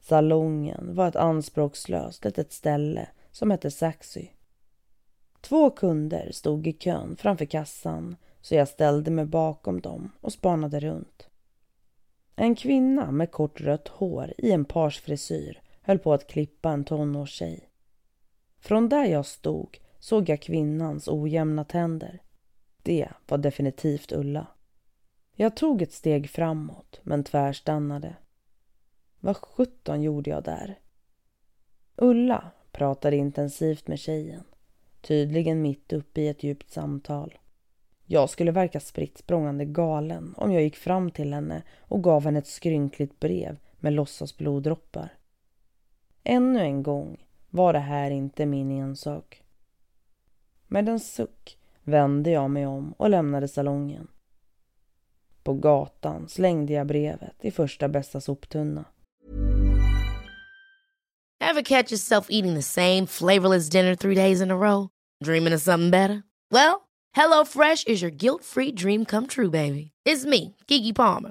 Salongen 0.00 0.94
var 0.94 1.08
ett 1.08 1.16
anspråkslöst 1.16 2.24
litet 2.24 2.52
ställe 2.52 3.08
som 3.30 3.50
hette 3.50 3.70
Saxy. 3.70 4.28
Två 5.40 5.70
kunder 5.70 6.30
stod 6.32 6.66
i 6.66 6.72
kön 6.72 7.16
framför 7.16 7.44
kassan 7.44 8.16
så 8.40 8.54
jag 8.54 8.68
ställde 8.68 9.10
mig 9.10 9.24
bakom 9.24 9.80
dem 9.80 10.10
och 10.20 10.32
spanade 10.32 10.80
runt. 10.80 11.28
En 12.36 12.54
kvinna 12.54 13.10
med 13.10 13.30
kort 13.30 13.60
rött 13.60 13.88
hår 13.88 14.32
i 14.38 14.52
en 14.52 14.64
parsfrisyr 14.64 15.62
höll 15.82 15.98
på 15.98 16.12
att 16.12 16.26
klippa 16.26 16.70
en 16.70 16.84
tonårstjej. 16.84 17.70
Från 18.64 18.88
där 18.88 19.04
jag 19.04 19.26
stod 19.26 19.78
såg 19.98 20.28
jag 20.28 20.42
kvinnans 20.42 21.08
ojämna 21.08 21.64
tänder. 21.64 22.22
Det 22.82 23.08
var 23.28 23.38
definitivt 23.38 24.12
Ulla. 24.12 24.46
Jag 25.34 25.56
tog 25.56 25.82
ett 25.82 25.92
steg 25.92 26.30
framåt 26.30 27.00
men 27.02 27.24
tvärstannade. 27.24 28.16
Vad 29.20 29.36
sjutton 29.36 30.02
gjorde 30.02 30.30
jag 30.30 30.44
där? 30.44 30.78
Ulla 31.96 32.50
pratade 32.72 33.16
intensivt 33.16 33.88
med 33.88 33.98
tjejen 33.98 34.44
tydligen 35.00 35.62
mitt 35.62 35.92
uppe 35.92 36.20
i 36.20 36.28
ett 36.28 36.42
djupt 36.42 36.70
samtal. 36.70 37.38
Jag 38.04 38.30
skulle 38.30 38.52
verka 38.52 38.80
spritt 38.80 39.18
språngande 39.18 39.64
galen 39.64 40.34
om 40.36 40.52
jag 40.52 40.62
gick 40.62 40.76
fram 40.76 41.10
till 41.10 41.34
henne 41.34 41.62
och 41.80 42.02
gav 42.02 42.24
henne 42.24 42.38
ett 42.38 42.46
skrynkligt 42.46 43.20
brev 43.20 43.56
med 43.76 43.92
låtsasbloddroppar. 43.92 45.12
Ännu 46.22 46.60
en 46.60 46.82
gång 46.82 47.24
var 47.54 47.72
det 47.72 47.78
här 47.78 48.10
inte 48.10 48.46
min 48.46 48.70
ensak. 48.70 49.42
Med 50.68 50.88
en 50.88 51.00
suck 51.00 51.58
vände 51.82 52.30
jag 52.30 52.50
mig 52.50 52.66
om 52.66 52.92
och 52.92 53.10
lämnade 53.10 53.48
salongen. 53.48 54.08
På 55.42 55.54
gatan 55.54 56.28
slängde 56.28 56.72
jag 56.72 56.86
brevet 56.86 57.44
i 57.44 57.50
första 57.50 57.88
bästa 57.88 58.20
soptunna. 58.20 58.84
Have 61.40 61.62
catch 61.62 61.92
yourself 61.92 62.26
eating 62.30 62.54
the 62.54 62.62
same 62.62 63.06
flavorless 63.06 63.68
dinner 63.68 63.94
three 63.94 64.14
days 64.14 64.40
in 64.40 64.50
a 64.50 64.56
row? 64.56 64.88
Dreaming 65.24 65.54
of 65.54 65.60
something 65.60 65.90
better? 65.90 66.22
Well, 66.50 66.80
hello 67.16 67.44
Fresh 67.44 67.84
is 67.86 68.02
your 68.02 68.12
guilt-free 68.12 68.72
dream 68.72 69.04
come 69.04 69.26
true, 69.26 69.50
baby. 69.50 69.90
It's 70.08 70.26
me, 70.26 70.56
Gigi 70.66 70.92
Palmer. 70.92 71.30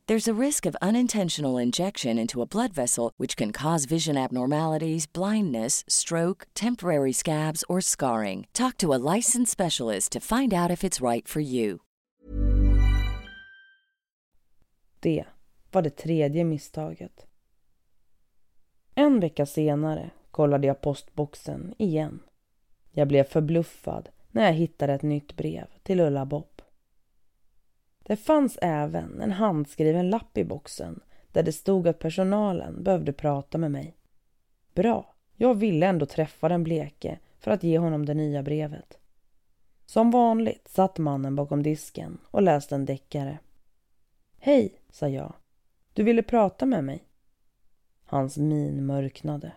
There's 0.11 0.27
a 0.27 0.45
risk 0.47 0.65
of 0.65 0.75
unintentional 0.81 1.57
injection 1.57 2.17
into 2.19 2.41
a 2.41 2.45
blood 2.45 2.73
vessel, 2.73 3.13
which 3.17 3.37
can 3.37 3.53
cause 3.53 3.85
vision 3.85 4.17
abnormalities, 4.17 5.07
blindness, 5.13 5.85
stroke, 5.87 6.47
temporary 6.53 7.13
scabs, 7.13 7.63
or 7.69 7.81
scarring. 7.81 8.45
Talk 8.51 8.77
to 8.77 8.93
a 8.93 8.99
licensed 9.15 9.51
specialist 9.51 10.11
to 10.11 10.19
find 10.19 10.53
out 10.53 10.69
if 10.69 10.83
it's 10.83 10.99
right 11.11 11.27
for 11.27 11.39
you. 11.39 11.79
Det 14.99 15.25
var 15.71 15.81
det 15.81 15.97
tredje 15.97 16.43
misstaget. 16.43 17.25
En 18.95 19.19
vecka 19.19 19.45
senare 19.45 20.09
kollade 20.31 20.67
jag 20.67 20.81
postboxen 20.81 21.73
igen. 21.77 22.19
Jag 22.91 23.07
blev 23.07 23.23
förbluffad 23.23 24.09
när 24.31 24.45
jag 24.45 24.53
hittade 24.53 24.93
ett 24.93 25.03
nytt 25.03 25.35
brev 25.35 25.67
till 25.83 25.99
Ulla 25.99 26.25
Bopp. 26.25 26.50
Det 28.03 28.15
fanns 28.15 28.57
även 28.61 29.21
en 29.21 29.31
handskriven 29.31 30.09
lapp 30.09 30.37
i 30.37 30.43
boxen 30.43 30.99
där 31.31 31.43
det 31.43 31.51
stod 31.51 31.87
att 31.87 31.99
personalen 31.99 32.83
behövde 32.83 33.13
prata 33.13 33.57
med 33.57 33.71
mig. 33.71 33.95
Bra, 34.73 35.15
jag 35.35 35.55
ville 35.55 35.87
ändå 35.87 36.05
träffa 36.05 36.49
den 36.49 36.63
bleke 36.63 37.19
för 37.39 37.51
att 37.51 37.63
ge 37.63 37.77
honom 37.77 38.05
det 38.05 38.13
nya 38.13 38.43
brevet. 38.43 38.97
Som 39.85 40.11
vanligt 40.11 40.67
satt 40.67 40.97
mannen 40.97 41.35
bakom 41.35 41.63
disken 41.63 42.17
och 42.31 42.41
läste 42.41 42.75
en 42.75 42.85
deckare. 42.85 43.39
Hej, 44.37 44.75
sa 44.89 45.07
jag. 45.07 45.33
Du 45.93 46.03
ville 46.03 46.23
prata 46.23 46.65
med 46.65 46.83
mig? 46.83 47.03
Hans 48.05 48.37
min 48.37 48.85
mörknade. 48.85 49.51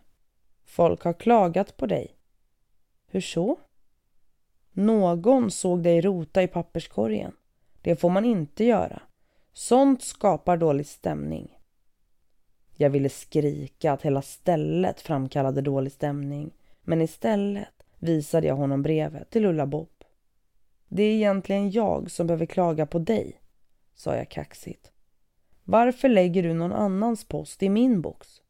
Folk 0.65 1.05
har 1.05 1.13
klagat 1.13 1.77
på 1.77 1.87
dig. 1.87 2.17
Hur 3.07 3.21
så? 3.21 3.59
Någon 4.73 5.51
såg 5.51 5.83
dig 5.83 6.01
rota 6.01 6.43
i 6.43 6.49
papperskorgen. 6.49 7.33
Det 7.85 7.97
får 7.97 8.11
man 8.11 8.25
inte 8.25 8.65
göra. 8.65 9.03
Sånt 9.53 10.03
skapar 10.03 10.57
dålig 10.57 10.87
stämning. 10.87 11.59
Jag 12.77 12.91
ville 12.91 13.09
skrika 13.09 13.93
att 13.93 14.03
hela 14.03 14.23
stället 14.23 15.01
framkallade 15.01 15.61
dålig 15.61 15.93
stämning 15.93 16.51
men 16.83 17.03
istället 17.03 17.85
visade 17.99 18.47
jag 18.47 18.57
honom 18.57 18.83
brevet 18.83 19.31
till 19.31 19.45
Ulla 19.45 19.67
Bob. 19.67 20.05
Det 20.89 21.03
är 21.03 21.15
egentligen 21.15 21.71
jag 21.71 22.11
som 22.11 22.27
behöver 22.27 22.47
klaga 22.47 22.87
på 22.87 22.99
dig, 22.99 23.41
sa 23.95 24.17
jag 24.17 24.29
kaxigt. 24.29 24.93
Varför 25.65 26.09
lägger 26.09 26.43
du 26.43 26.55
någon 26.55 26.73
annans 26.73 27.25
post 27.25 27.63
i 27.63 27.69
min 27.69 28.01
box? 28.01 28.43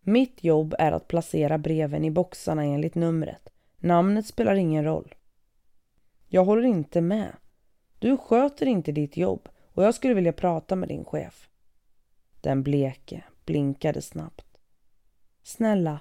Mitt 0.00 0.44
jobb 0.44 0.74
är 0.78 0.92
att 0.92 1.08
placera 1.08 1.58
breven 1.58 2.04
i 2.04 2.10
boxarna 2.10 2.64
enligt 2.64 2.94
numret. 2.94 3.48
Namnet 3.78 4.26
spelar 4.26 4.54
ingen 4.54 4.84
roll. 4.84 5.14
Jag 6.28 6.44
håller 6.44 6.62
inte 6.62 7.00
med. 7.00 7.32
Du 8.02 8.16
sköter 8.16 8.66
inte 8.66 8.92
ditt 8.92 9.16
jobb 9.16 9.48
och 9.72 9.84
jag 9.84 9.94
skulle 9.94 10.14
vilja 10.14 10.32
prata 10.32 10.76
med 10.76 10.88
din 10.88 11.04
chef. 11.04 11.48
Den 12.40 12.62
bleke 12.62 13.24
blinkade 13.44 14.02
snabbt. 14.02 14.58
Snälla, 15.42 16.00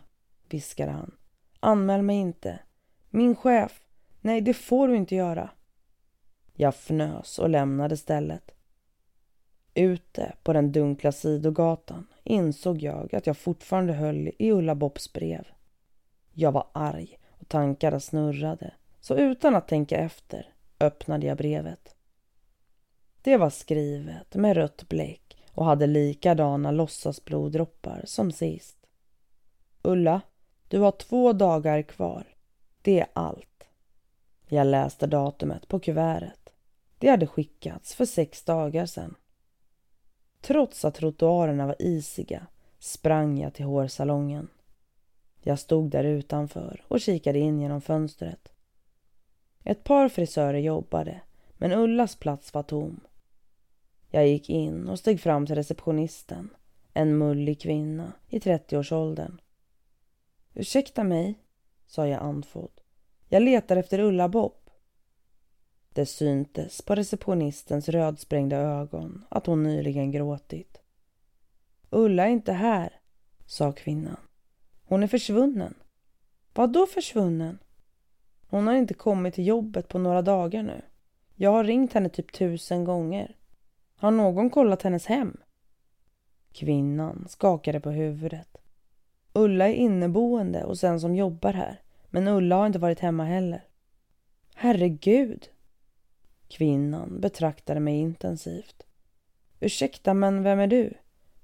viskade 0.49 0.91
han. 0.91 1.15
Anmäl 1.59 2.01
mig 2.01 2.15
inte. 2.15 2.59
Min 3.09 3.35
chef. 3.35 3.81
Nej, 4.21 4.41
det 4.41 4.53
får 4.53 4.87
du 4.87 4.95
inte 4.95 5.15
göra. 5.15 5.49
Jag 6.53 6.73
fnös 6.73 7.39
och 7.39 7.49
lämnade 7.49 7.97
stället. 7.97 8.51
Ute 9.73 10.33
på 10.43 10.53
den 10.53 10.71
dunkla 10.71 11.11
sidogatan 11.11 12.07
insåg 12.23 12.77
jag 12.77 13.15
att 13.15 13.27
jag 13.27 13.37
fortfarande 13.37 13.93
höll 13.93 14.27
i 14.39 14.51
Ulla 14.51 14.75
Bobs 14.75 15.13
brev. 15.13 15.47
Jag 16.31 16.51
var 16.51 16.67
arg 16.73 17.17
och 17.29 17.47
tankarna 17.47 17.99
snurrade, 17.99 18.73
så 18.99 19.15
utan 19.15 19.55
att 19.55 19.67
tänka 19.67 19.97
efter 19.97 20.53
öppnade 20.81 21.27
jag 21.27 21.37
brevet. 21.37 21.95
Det 23.21 23.37
var 23.37 23.49
skrivet 23.49 24.35
med 24.35 24.57
rött 24.57 24.89
bläck 24.89 25.37
och 25.51 25.65
hade 25.65 25.87
likadana 25.87 26.71
låtsasbloddroppar 26.71 28.03
som 28.05 28.31
sist. 28.31 28.77
Ulla, 29.81 30.21
du 30.67 30.79
har 30.79 30.91
två 30.91 31.33
dagar 31.33 31.81
kvar. 31.81 32.27
Det 32.81 32.99
är 32.99 33.07
allt. 33.13 33.63
Jag 34.47 34.67
läste 34.67 35.07
datumet 35.07 35.67
på 35.67 35.79
kuvertet. 35.79 36.49
Det 36.97 37.09
hade 37.09 37.27
skickats 37.27 37.95
för 37.95 38.05
sex 38.05 38.43
dagar 38.43 38.85
sedan. 38.85 39.15
Trots 40.41 40.85
att 40.85 40.95
trottoarerna 40.95 41.67
var 41.67 41.75
isiga 41.79 42.47
sprang 42.79 43.39
jag 43.39 43.53
till 43.53 43.65
hårsalongen. 43.65 44.47
Jag 45.41 45.59
stod 45.59 45.89
där 45.89 46.03
utanför 46.03 46.83
och 46.87 47.01
kikade 47.01 47.39
in 47.39 47.59
genom 47.59 47.81
fönstret. 47.81 48.51
Ett 49.63 49.83
par 49.83 50.09
frisörer 50.09 50.59
jobbade, 50.59 51.21
men 51.57 51.71
Ullas 51.71 52.15
plats 52.15 52.53
var 52.53 52.63
tom. 52.63 52.99
Jag 54.09 54.27
gick 54.27 54.49
in 54.49 54.89
och 54.89 54.99
steg 54.99 55.21
fram 55.21 55.45
till 55.45 55.55
receptionisten, 55.55 56.49
en 56.93 57.17
mullig 57.17 57.61
kvinna 57.61 58.13
i 58.29 58.39
30-årsåldern. 58.39 59.41
Ursäkta 60.53 61.03
mig, 61.03 61.39
sa 61.85 62.07
jag 62.07 62.21
andfådd. 62.21 62.81
Jag 63.29 63.43
letar 63.43 63.77
efter 63.77 63.99
Ulla 63.99 64.29
Bopp. 64.29 64.69
Det 65.93 66.05
syntes 66.05 66.81
på 66.81 66.95
receptionistens 66.95 67.89
rödsprängda 67.89 68.57
ögon 68.57 69.25
att 69.29 69.45
hon 69.45 69.63
nyligen 69.63 70.11
gråtit. 70.11 70.81
Ulla 71.89 72.25
är 72.25 72.29
inte 72.29 72.53
här, 72.53 72.99
sa 73.45 73.71
kvinnan. 73.71 74.17
Hon 74.83 75.03
är 75.03 75.07
försvunnen. 75.07 75.73
Vad 76.53 76.73
då 76.73 76.85
försvunnen? 76.85 77.57
Hon 78.51 78.67
har 78.67 78.75
inte 78.75 78.93
kommit 78.93 79.33
till 79.33 79.47
jobbet 79.47 79.87
på 79.87 79.99
några 79.99 80.21
dagar 80.21 80.63
nu. 80.63 80.81
Jag 81.35 81.51
har 81.51 81.63
ringt 81.63 81.93
henne 81.93 82.09
typ 82.09 82.31
tusen 82.33 82.83
gånger. 82.83 83.35
Har 83.95 84.11
någon 84.11 84.49
kollat 84.49 84.81
hennes 84.81 85.05
hem? 85.05 85.37
Kvinnan 86.51 87.25
skakade 87.29 87.79
på 87.79 87.91
huvudet. 87.91 88.57
Ulla 89.33 89.69
är 89.69 89.73
inneboende 89.73 90.63
och 90.63 90.77
sen 90.77 90.99
som 90.99 91.15
jobbar 91.15 91.53
här. 91.53 91.81
Men 92.09 92.27
Ulla 92.27 92.55
har 92.55 92.67
inte 92.67 92.79
varit 92.79 92.99
hemma 92.99 93.23
heller. 93.23 93.63
Herregud, 94.55 95.47
Kvinnan 96.47 97.21
betraktade 97.21 97.79
mig 97.79 97.99
intensivt. 97.99 98.83
Ursäkta, 99.59 100.13
men 100.13 100.43
vem 100.43 100.59
är 100.59 100.67
du? 100.67 100.93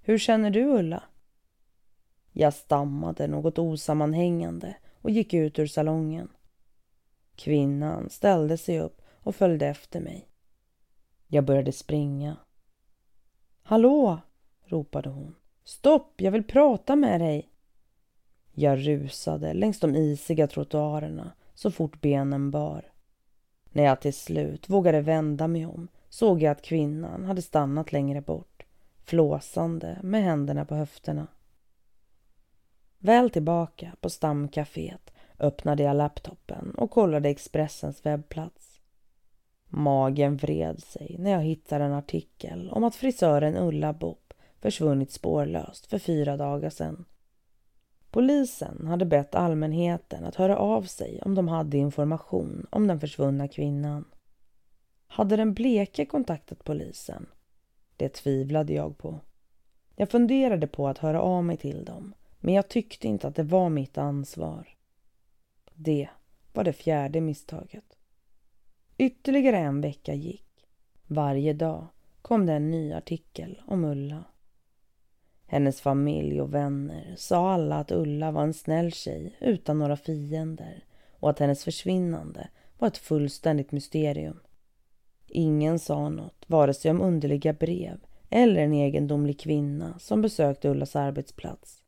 Hur 0.02 0.18
känner 0.18 0.50
du 0.50 0.64
Ulla? 0.64 1.04
Jag 2.32 2.54
stammade 2.54 3.28
något 3.28 3.60
osammanhängande 3.60 4.76
och 5.02 5.10
gick 5.10 5.34
ut 5.34 5.60
ur 5.60 5.68
salongen. 5.68 6.30
Kvinnan 7.38 8.10
ställde 8.10 8.58
sig 8.58 8.80
upp 8.80 9.02
och 9.10 9.36
följde 9.36 9.68
efter 9.68 10.00
mig. 10.00 10.30
Jag 11.28 11.46
började 11.46 11.72
springa. 11.72 12.38
Hallå! 13.64 14.20
ropade 14.66 15.10
hon. 15.10 15.36
Stopp, 15.64 16.22
jag 16.22 16.32
vill 16.32 16.44
prata 16.44 16.96
med 16.96 17.22
dig! 17.22 17.50
Jag 18.52 18.88
rusade 18.88 19.54
längs 19.54 19.80
de 19.80 19.96
isiga 19.96 20.48
trottoarerna 20.48 21.32
så 21.54 21.72
fort 21.72 22.02
benen 22.02 22.52
bar. 22.52 22.92
När 23.72 23.84
jag 23.84 24.02
till 24.02 24.14
slut 24.14 24.70
vågade 24.70 25.02
vända 25.02 25.48
mig 25.48 25.66
om 25.66 25.88
såg 26.10 26.42
jag 26.42 26.52
att 26.52 26.62
kvinnan 26.62 27.26
hade 27.26 27.42
stannat 27.42 27.92
längre 27.92 28.22
bort, 28.22 28.66
flåsande 29.04 30.00
med 30.04 30.24
händerna 30.24 30.66
på 30.66 30.76
höfterna. 30.76 31.28
Väl 32.98 33.30
tillbaka 33.30 33.96
på 34.02 34.10
stamkaféet 34.10 35.14
öppnade 35.40 35.84
jag 35.84 35.96
laptopen 35.96 36.72
och 36.78 36.92
kollade 36.92 37.30
Expressens 37.30 38.06
webbplats. 38.06 38.80
Magen 39.70 40.38
vred 40.38 40.84
sig 40.84 41.16
när 41.20 41.32
jag 41.32 41.42
hittade 41.42 41.84
en 41.84 41.94
artikel 41.94 42.70
om 42.70 42.84
att 42.84 42.96
frisören 42.96 43.58
Ulla 43.58 43.94
Bopp 43.94 44.34
försvunnit 44.62 45.12
spårlöst 45.12 45.88
för 45.88 46.00
fyra 46.00 46.38
dagar 46.38 46.70
sedan. 46.70 47.06
Polisen 48.12 48.88
hade 48.88 49.06
bett 49.06 49.36
allmänheten 49.36 50.26
att 50.26 50.36
höra 50.36 50.58
av 50.58 50.84
sig 50.84 51.22
om 51.22 51.36
de 51.36 51.48
hade 51.48 51.78
information 51.78 52.68
om 52.70 52.88
den 52.88 53.00
försvunna 53.00 53.48
kvinnan. 53.48 54.06
Hade 55.08 55.36
den 55.36 55.54
bleke 55.54 56.06
kontaktat 56.06 56.64
polisen? 56.64 57.26
Det 57.98 58.10
tvivlade 58.10 58.74
jag 58.74 58.98
på. 58.98 59.20
Jag 59.96 60.10
funderade 60.10 60.68
på 60.68 60.88
att 60.88 60.98
höra 60.98 61.22
av 61.22 61.44
mig 61.44 61.58
till 61.58 61.86
dem, 61.86 62.14
men 62.40 62.54
jag 62.54 62.68
tyckte 62.68 63.08
inte 63.08 63.28
att 63.28 63.36
det 63.36 63.44
var 63.44 63.70
mitt 63.70 63.98
ansvar. 63.98 64.77
Det 65.80 66.10
var 66.54 66.64
det 66.64 66.74
fjärde 66.74 67.22
misstaget. 67.22 67.98
Ytterligare 68.98 69.58
en 69.58 69.82
vecka 69.82 70.14
gick. 70.14 70.68
Varje 71.08 71.54
dag 71.54 71.88
kom 72.22 72.46
det 72.46 72.54
en 72.54 72.72
ny 72.72 72.94
artikel 72.94 73.62
om 73.68 73.84
Ulla. 73.86 74.24
Hennes 75.46 75.82
familj 75.82 76.42
och 76.42 76.54
vänner 76.54 77.16
sa 77.18 77.52
alla 77.52 77.76
att 77.76 77.92
Ulla 77.92 78.32
var 78.32 78.44
en 78.44 78.54
snäll 78.54 78.92
tjej 78.92 79.38
utan 79.40 79.80
några 79.80 79.98
fiender 79.98 80.84
och 81.12 81.30
att 81.30 81.40
hennes 81.40 81.64
försvinnande 81.64 82.50
var 82.78 82.88
ett 82.88 82.98
fullständigt 82.98 83.72
mysterium. 83.72 84.40
Ingen 85.28 85.80
sa 85.80 86.10
något, 86.10 86.46
vare 86.48 86.74
sig 86.74 86.92
om 86.92 87.02
underliga 87.02 87.54
brev 87.54 88.00
eller 88.30 88.62
en 88.62 88.74
egendomlig 88.74 89.40
kvinna 89.40 90.00
som 90.00 90.22
besökte 90.22 90.70
Ullas 90.70 90.96
arbetsplats. 90.96 91.84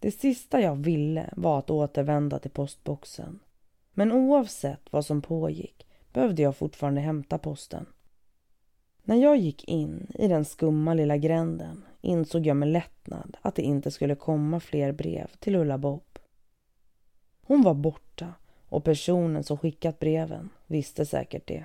Det 0.00 0.10
sista 0.10 0.60
jag 0.60 0.76
ville 0.76 1.30
var 1.36 1.58
att 1.58 1.70
återvända 1.70 2.38
till 2.38 2.50
postboxen. 2.50 3.40
Men 3.92 4.12
oavsett 4.12 4.80
vad 4.90 5.06
som 5.06 5.22
pågick 5.22 5.86
behövde 6.12 6.42
jag 6.42 6.56
fortfarande 6.56 7.00
hämta 7.00 7.38
posten. 7.38 7.86
När 9.02 9.16
jag 9.16 9.36
gick 9.36 9.64
in 9.64 10.06
i 10.14 10.28
den 10.28 10.44
skumma 10.44 10.94
lilla 10.94 11.16
gränden 11.16 11.84
insåg 12.00 12.46
jag 12.46 12.56
med 12.56 12.68
lättnad 12.68 13.36
att 13.42 13.54
det 13.54 13.62
inte 13.62 13.90
skulle 13.90 14.14
komma 14.14 14.60
fler 14.60 14.92
brev 14.92 15.30
till 15.38 15.56
Ulla 15.56 15.78
Bob. 15.78 16.18
Hon 17.42 17.62
var 17.62 17.74
borta 17.74 18.34
och 18.68 18.84
personen 18.84 19.44
som 19.44 19.58
skickat 19.58 19.98
breven 19.98 20.50
visste 20.66 21.06
säkert 21.06 21.46
det. 21.46 21.64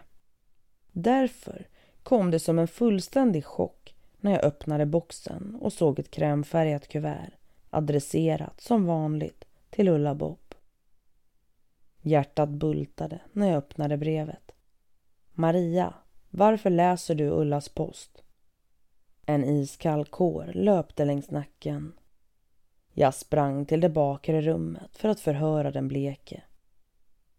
Därför 0.91 1.67
kom 2.04 2.32
det 2.32 2.39
som 2.39 2.60
en 2.60 2.67
fullständig 2.67 3.46
chock 3.46 3.96
när 4.19 4.32
jag 4.32 4.43
öppnade 4.43 4.86
boxen 4.86 5.58
och 5.62 5.74
såg 5.74 6.00
ett 6.00 6.12
krämfärgat 6.12 6.88
kuvert 6.88 7.32
adresserat 7.73 8.62
som 8.62 8.86
vanligt 8.86 9.45
till 9.69 9.88
Ulla 9.88 10.15
Bopp. 10.15 10.55
Hjärtat 12.01 12.49
bultade 12.49 13.19
när 13.33 13.47
jag 13.47 13.57
öppnade 13.57 13.97
brevet. 13.97 14.51
Maria, 15.33 15.93
varför 16.29 16.69
läser 16.69 17.15
du 17.15 17.29
Ullas 17.29 17.69
post? 17.69 18.23
En 19.25 19.43
iskall 19.43 20.05
kår 20.05 20.51
löpte 20.53 21.05
längs 21.05 21.31
nacken. 21.31 21.93
Jag 22.93 23.13
sprang 23.13 23.65
till 23.65 23.81
det 23.81 23.89
bakre 23.89 24.41
rummet 24.41 24.97
för 24.97 25.09
att 25.09 25.19
förhöra 25.19 25.71
den 25.71 25.88
bleke. 25.88 26.43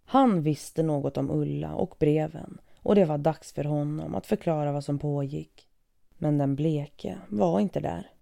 Han 0.04 0.42
visste 0.42 0.82
något 0.82 1.16
om 1.16 1.30
Ulla 1.30 1.74
och 1.74 1.96
breven 1.98 2.60
och 2.78 2.94
det 2.94 3.04
var 3.04 3.18
dags 3.18 3.52
för 3.52 3.64
honom 3.64 4.14
att 4.14 4.26
förklara 4.26 4.72
vad 4.72 4.84
som 4.84 4.98
pågick. 4.98 5.68
Men 6.18 6.38
den 6.38 6.56
bleke 6.56 7.18
var 7.28 7.60
inte 7.60 7.80
där. 7.80 8.13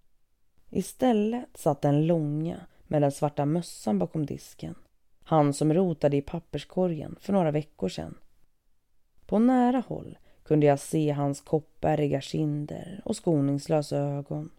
Istället 0.75 1.57
satt 1.57 1.81
den 1.81 2.07
långa 2.07 2.59
med 2.83 3.01
den 3.01 3.11
svarta 3.11 3.45
mössan 3.45 3.99
bakom 3.99 4.25
disken. 4.25 4.75
Han 5.23 5.53
som 5.53 5.73
rotade 5.73 6.17
i 6.17 6.21
papperskorgen 6.21 7.15
för 7.19 7.33
några 7.33 7.51
veckor 7.51 7.89
sedan. 7.89 8.17
På 9.25 9.39
nära 9.39 9.83
håll 9.87 10.17
kunde 10.43 10.65
jag 10.65 10.79
se 10.79 11.11
hans 11.11 11.41
koppärriga 11.41 12.21
kinder 12.21 13.01
och 13.05 13.15
skoningslösa 13.15 13.97
ögon. 13.97 14.51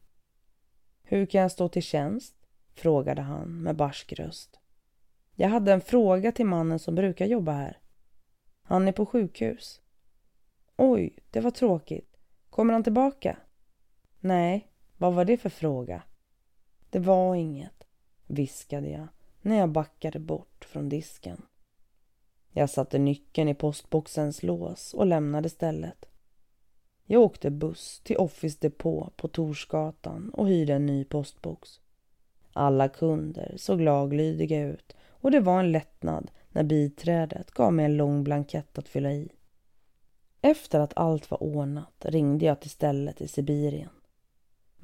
Hur 1.02 1.26
kan 1.26 1.40
jag 1.40 1.52
stå 1.52 1.68
till 1.68 1.82
tjänst? 1.82 2.34
frågade 2.74 3.22
han 3.22 3.62
med 3.62 3.76
barsk 3.76 4.12
röst. 4.12 4.60
Jag 5.34 5.48
hade 5.48 5.72
en 5.72 5.80
fråga 5.80 6.32
till 6.32 6.46
mannen 6.46 6.78
som 6.78 6.94
brukar 6.94 7.26
jobba 7.26 7.52
här. 7.52 7.78
Han 8.62 8.88
är 8.88 8.92
på 8.92 9.06
sjukhus. 9.06 9.80
Oj, 10.76 11.18
det 11.30 11.40
var 11.40 11.50
tråkigt. 11.50 12.16
Kommer 12.50 12.72
han 12.72 12.84
tillbaka? 12.84 13.36
Nej, 14.20 14.68
vad 15.04 15.14
var 15.14 15.24
det 15.24 15.36
för 15.36 15.48
fråga? 15.48 16.02
Det 16.90 16.98
var 16.98 17.34
inget, 17.34 17.84
viskade 18.26 18.88
jag 18.88 19.06
när 19.42 19.58
jag 19.58 19.68
backade 19.68 20.18
bort 20.18 20.64
från 20.64 20.88
disken. 20.88 21.42
Jag 22.50 22.70
satte 22.70 22.98
nyckeln 22.98 23.48
i 23.48 23.54
postboxens 23.54 24.42
lås 24.42 24.94
och 24.94 25.06
lämnade 25.06 25.48
stället. 25.50 26.04
Jag 27.04 27.22
åkte 27.22 27.50
buss 27.50 28.00
till 28.04 28.16
Office 28.16 28.58
depå 28.60 29.10
på 29.16 29.28
Torsgatan 29.28 30.30
och 30.30 30.48
hyrde 30.48 30.74
en 30.74 30.86
ny 30.86 31.04
postbox. 31.04 31.80
Alla 32.52 32.88
kunder 32.88 33.54
såg 33.56 33.80
laglydiga 33.80 34.62
ut 34.62 34.96
och 35.06 35.30
det 35.30 35.40
var 35.40 35.60
en 35.60 35.72
lättnad 35.72 36.30
när 36.48 36.62
biträdet 36.62 37.50
gav 37.50 37.72
mig 37.72 37.84
en 37.84 37.96
lång 37.96 38.24
blankett 38.24 38.78
att 38.78 38.88
fylla 38.88 39.12
i. 39.12 39.28
Efter 40.40 40.80
att 40.80 40.96
allt 40.96 41.30
var 41.30 41.42
ordnat 41.42 42.04
ringde 42.04 42.44
jag 42.44 42.60
till 42.60 42.70
stället 42.70 43.20
i 43.20 43.28
Sibirien. 43.28 43.90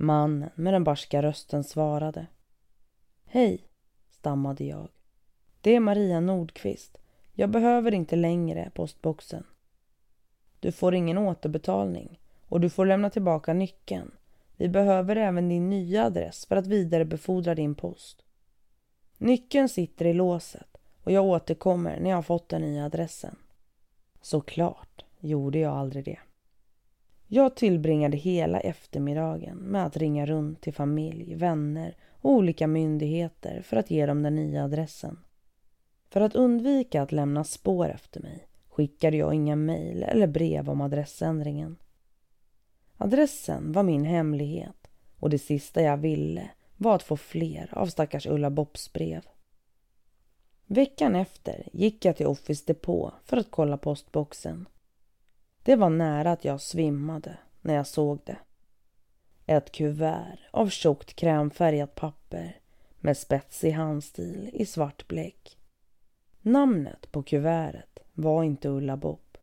Mannen 0.03 0.51
med 0.55 0.75
den 0.75 0.85
barska 0.85 1.23
rösten 1.23 1.65
svarade. 1.65 2.27
Hej, 3.25 3.69
stammade 4.11 4.65
jag. 4.65 4.89
Det 5.61 5.77
är 5.77 5.81
Maria 5.81 6.21
Nordqvist. 6.21 6.99
Jag 7.35 7.51
behöver 7.51 7.95
inte 7.95 8.17
längre 8.17 8.71
postboxen. 8.75 9.45
Du 10.61 10.73
får 10.73 10.95
ingen 10.95 11.19
återbetalning 11.19 12.21
och 12.49 12.61
du 12.61 12.71
får 12.71 12.87
lämna 12.87 13.11
tillbaka 13.11 13.53
nyckeln. 13.53 14.11
Vi 14.57 14.69
behöver 14.69 15.17
även 15.17 15.49
din 15.49 15.71
nya 15.71 16.05
adress 16.05 16.47
för 16.47 16.57
att 16.57 16.67
vidarebefordra 16.67 17.55
din 17.55 17.75
post. 17.75 18.25
Nyckeln 19.19 19.69
sitter 19.69 20.05
i 20.05 20.13
låset 20.13 20.77
och 21.05 21.13
jag 21.13 21.25
återkommer 21.25 22.01
när 22.01 22.11
jag 22.11 22.17
har 22.17 22.23
fått 22.23 22.49
den 22.49 22.63
nya 22.63 22.85
adressen. 22.85 23.37
Såklart 24.21 25.05
gjorde 25.19 25.59
jag 25.59 25.77
aldrig 25.77 26.05
det. 26.05 26.19
Jag 27.33 27.57
tillbringade 27.57 28.16
hela 28.16 28.61
eftermiddagen 28.61 29.57
med 29.57 29.87
att 29.87 29.97
ringa 29.97 30.27
runt 30.27 30.61
till 30.61 30.75
familj, 30.75 31.35
vänner 31.35 31.97
och 32.12 32.31
olika 32.31 32.66
myndigheter 32.66 33.62
för 33.62 33.77
att 33.77 33.90
ge 33.90 34.07
dem 34.07 34.23
den 34.23 34.35
nya 34.35 34.64
adressen. 34.64 35.19
För 36.09 36.21
att 36.21 36.35
undvika 36.35 37.03
att 37.03 37.12
lämna 37.12 37.45
spår 37.45 37.88
efter 37.88 38.21
mig 38.21 38.47
skickade 38.69 39.16
jag 39.16 39.35
inga 39.35 39.57
mejl 39.57 40.03
eller 40.03 40.27
brev 40.27 40.71
om 40.71 40.81
adressändringen. 40.81 41.77
Adressen 42.97 43.73
var 43.73 43.83
min 43.83 44.05
hemlighet 44.05 44.90
och 45.19 45.31
det 45.31 45.38
sista 45.38 45.83
jag 45.83 45.97
ville 45.97 46.51
var 46.77 46.95
att 46.95 47.03
få 47.03 47.16
fler 47.16 47.69
av 47.73 47.87
stackars 47.87 48.27
Ulla 48.27 48.51
Bopps 48.51 48.93
brev. 48.93 49.23
Veckan 50.66 51.14
efter 51.16 51.69
gick 51.73 52.05
jag 52.05 52.16
till 52.16 52.27
Office 52.27 52.64
Depot 52.66 53.12
för 53.25 53.37
att 53.37 53.51
kolla 53.51 53.77
postboxen. 53.79 54.69
Det 55.62 55.77
var 55.77 55.90
nära 55.90 56.33
att 56.33 56.44
jag 56.44 56.61
svimmade 56.61 57.38
när 57.61 57.75
jag 57.75 57.87
såg 57.87 58.20
det. 58.25 58.38
Ett 59.46 59.73
kuvert 59.73 60.38
av 60.51 60.68
tjockt 60.68 61.14
krämfärgat 61.14 61.94
papper 61.94 62.61
med 63.01 63.16
spetsig 63.16 63.70
handstil 63.70 64.51
i 64.53 64.66
svart 64.66 65.09
bläck. 65.09 65.59
Namnet 66.40 67.12
på 67.12 67.23
kuvertet 67.23 67.99
var 68.12 68.44
inte 68.44 68.68
Ulla 68.68 68.96
Bopp. 68.96 69.38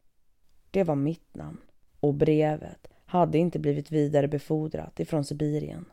Det 0.72 0.84
var 0.84 0.96
mitt 0.96 1.36
namn 1.36 1.62
och 2.00 2.14
brevet 2.14 2.88
hade 3.06 3.38
inte 3.38 3.60
blivit 3.60 3.92
vidarebefordrat 3.92 5.00
ifrån 5.00 5.24
Sibirien. 5.24 5.86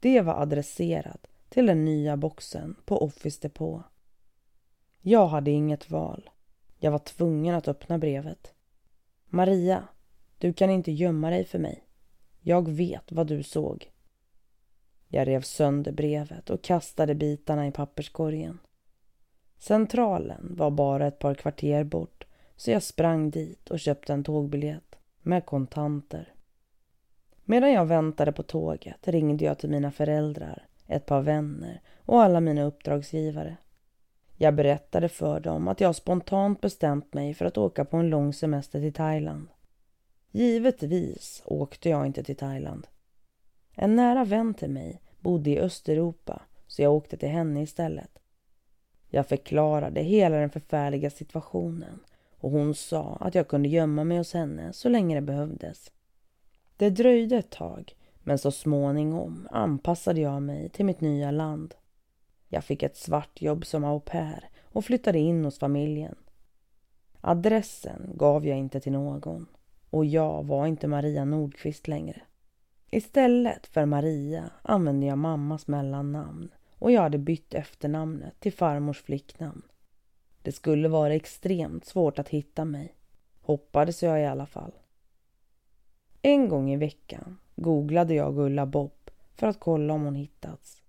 Det 0.00 0.20
var 0.20 0.42
adresserat 0.42 1.26
till 1.48 1.66
den 1.66 1.84
nya 1.84 2.16
boxen 2.16 2.76
på 2.84 3.02
Office 3.02 3.38
Depot. 3.42 3.82
Jag 5.00 5.26
hade 5.26 5.50
inget 5.50 5.90
val. 5.90 6.30
Jag 6.78 6.90
var 6.90 6.98
tvungen 6.98 7.54
att 7.54 7.68
öppna 7.68 7.98
brevet. 7.98 8.54
Maria, 9.28 9.88
du 10.38 10.52
kan 10.52 10.70
inte 10.70 10.92
gömma 10.92 11.30
dig 11.30 11.44
för 11.44 11.58
mig. 11.58 11.84
Jag 12.40 12.68
vet 12.68 13.12
vad 13.12 13.26
du 13.26 13.42
såg. 13.42 13.90
Jag 15.08 15.28
rev 15.28 15.42
sönder 15.42 15.92
brevet 15.92 16.50
och 16.50 16.62
kastade 16.62 17.14
bitarna 17.14 17.66
i 17.66 17.72
papperskorgen. 17.72 18.58
Centralen 19.58 20.56
var 20.56 20.70
bara 20.70 21.06
ett 21.06 21.18
par 21.18 21.34
kvarter 21.34 21.84
bort 21.84 22.24
så 22.56 22.70
jag 22.70 22.82
sprang 22.82 23.30
dit 23.30 23.70
och 23.70 23.80
köpte 23.80 24.12
en 24.12 24.24
tågbiljett 24.24 24.98
med 25.22 25.46
kontanter. 25.46 26.32
Medan 27.44 27.72
jag 27.72 27.86
väntade 27.86 28.32
på 28.32 28.42
tåget 28.42 29.08
ringde 29.08 29.44
jag 29.44 29.58
till 29.58 29.70
mina 29.70 29.90
föräldrar, 29.90 30.66
ett 30.86 31.06
par 31.06 31.22
vänner 31.22 31.80
och 32.04 32.22
alla 32.22 32.40
mina 32.40 32.62
uppdragsgivare. 32.62 33.56
Jag 34.40 34.54
berättade 34.54 35.08
för 35.08 35.40
dem 35.40 35.68
att 35.68 35.80
jag 35.80 35.94
spontant 35.94 36.60
bestämt 36.60 37.14
mig 37.14 37.34
för 37.34 37.44
att 37.44 37.58
åka 37.58 37.84
på 37.84 37.96
en 37.96 38.10
lång 38.10 38.32
semester 38.32 38.80
till 38.80 38.92
Thailand. 38.92 39.48
Givetvis 40.30 41.42
åkte 41.44 41.88
jag 41.88 42.06
inte 42.06 42.22
till 42.22 42.36
Thailand. 42.36 42.86
En 43.74 43.96
nära 43.96 44.24
vän 44.24 44.54
till 44.54 44.70
mig 44.70 45.00
bodde 45.20 45.50
i 45.50 45.58
Östeuropa 45.58 46.42
så 46.66 46.82
jag 46.82 46.92
åkte 46.92 47.16
till 47.16 47.28
henne 47.28 47.62
istället. 47.62 48.18
Jag 49.08 49.26
förklarade 49.26 50.00
hela 50.00 50.36
den 50.36 50.50
förfärliga 50.50 51.10
situationen 51.10 52.00
och 52.40 52.50
hon 52.50 52.74
sa 52.74 53.16
att 53.20 53.34
jag 53.34 53.48
kunde 53.48 53.68
gömma 53.68 54.04
mig 54.04 54.18
hos 54.18 54.34
henne 54.34 54.72
så 54.72 54.88
länge 54.88 55.14
det 55.14 55.20
behövdes. 55.20 55.92
Det 56.76 56.90
dröjde 56.90 57.36
ett 57.36 57.50
tag 57.50 57.96
men 58.22 58.38
så 58.38 58.50
småningom 58.50 59.48
anpassade 59.50 60.20
jag 60.20 60.42
mig 60.42 60.68
till 60.68 60.84
mitt 60.84 61.00
nya 61.00 61.30
land. 61.30 61.74
Jag 62.48 62.64
fick 62.64 62.82
ett 62.82 62.96
svartjobb 62.96 63.66
som 63.66 63.84
au 63.84 64.00
pair 64.00 64.48
och 64.62 64.84
flyttade 64.84 65.18
in 65.18 65.44
hos 65.44 65.58
familjen. 65.58 66.14
Adressen 67.20 68.10
gav 68.14 68.46
jag 68.46 68.58
inte 68.58 68.80
till 68.80 68.92
någon 68.92 69.46
och 69.90 70.04
jag 70.04 70.46
var 70.46 70.66
inte 70.66 70.88
Maria 70.88 71.24
Nordqvist 71.24 71.88
längre. 71.88 72.22
Istället 72.90 73.66
för 73.66 73.86
Maria 73.86 74.50
använde 74.62 75.06
jag 75.06 75.18
mammas 75.18 75.66
mellannamn 75.66 76.50
och 76.72 76.92
jag 76.92 77.02
hade 77.02 77.18
bytt 77.18 77.54
efternamnet 77.54 78.40
till 78.40 78.52
farmors 78.52 79.02
flicknamn. 79.02 79.62
Det 80.42 80.52
skulle 80.52 80.88
vara 80.88 81.14
extremt 81.14 81.84
svårt 81.84 82.18
att 82.18 82.28
hitta 82.28 82.64
mig, 82.64 82.94
hoppades 83.40 84.02
jag 84.02 84.20
i 84.20 84.26
alla 84.26 84.46
fall. 84.46 84.72
En 86.22 86.48
gång 86.48 86.70
i 86.70 86.76
veckan 86.76 87.38
googlade 87.56 88.14
jag 88.14 88.38
Ulla 88.38 88.66
Bob 88.66 89.10
för 89.34 89.46
att 89.46 89.60
kolla 89.60 89.94
om 89.94 90.04
hon 90.04 90.14
hittats. 90.14 90.82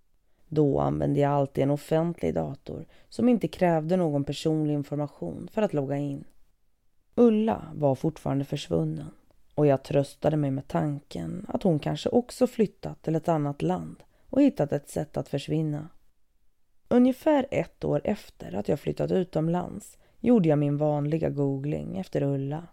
Då 0.50 0.80
använde 0.80 1.20
jag 1.20 1.32
alltid 1.32 1.64
en 1.64 1.72
offentlig 1.72 2.34
dator 2.34 2.86
som 3.10 3.30
inte 3.30 3.48
krävde 3.48 3.98
någon 3.98 4.24
personlig 4.24 4.74
information 4.74 5.50
för 5.52 5.62
att 5.62 5.74
logga 5.74 5.98
in. 5.98 6.24
Ulla 7.16 7.72
var 7.74 7.96
fortfarande 7.96 8.46
försvunnen 8.46 9.12
och 9.56 9.66
jag 9.66 9.84
tröstade 9.84 10.38
mig 10.38 10.52
med 10.52 10.68
tanken 10.68 11.46
att 11.48 11.64
hon 11.64 11.80
kanske 11.80 12.10
också 12.10 12.48
flyttat 12.48 13.02
till 13.02 13.16
ett 13.16 13.28
annat 13.28 13.62
land 13.62 14.04
och 14.30 14.42
hittat 14.42 14.72
ett 14.72 14.90
sätt 14.90 15.18
att 15.18 15.30
försvinna. 15.30 15.90
Ungefär 16.88 17.48
ett 17.52 17.84
år 17.84 18.02
efter 18.04 18.56
att 18.56 18.68
jag 18.68 18.80
flyttat 18.80 19.12
utomlands 19.12 19.98
gjorde 20.20 20.50
jag 20.50 20.60
min 20.60 20.78
vanliga 20.78 21.30
googling 21.30 21.98
efter 21.98 22.24
Ulla. 22.24 22.68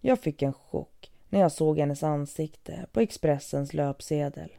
Jag 0.00 0.20
fick 0.20 0.42
en 0.42 0.52
chock 0.52 1.12
när 1.28 1.40
jag 1.40 1.52
såg 1.52 1.78
hennes 1.78 2.02
ansikte 2.02 2.86
på 2.92 3.00
Expressens 3.00 3.74
löpsedel. 3.74 4.52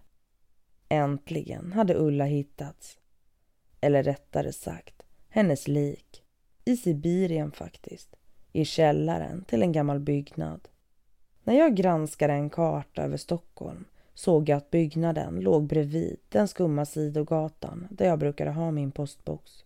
Äntligen 0.89 1.71
hade 1.71 1.95
Ulla 1.95 2.25
hittats. 2.25 2.99
Eller 3.81 4.03
rättare 4.03 4.53
sagt, 4.53 5.03
hennes 5.29 5.67
lik. 5.67 6.23
I 6.65 6.77
Sibirien 6.77 7.51
faktiskt. 7.51 8.15
I 8.51 8.65
källaren 8.65 9.43
till 9.43 9.61
en 9.61 9.71
gammal 9.71 9.99
byggnad. 9.99 10.67
När 11.43 11.53
jag 11.53 11.75
granskade 11.75 12.33
en 12.33 12.49
karta 12.49 13.03
över 13.03 13.17
Stockholm 13.17 13.85
såg 14.13 14.49
jag 14.49 14.57
att 14.57 14.71
byggnaden 14.71 15.39
låg 15.39 15.67
bredvid 15.67 16.19
den 16.29 16.47
skumma 16.47 16.85
sidogatan 16.85 17.87
där 17.91 18.05
jag 18.05 18.19
brukade 18.19 18.51
ha 18.51 18.71
min 18.71 18.91
postbox. 18.91 19.65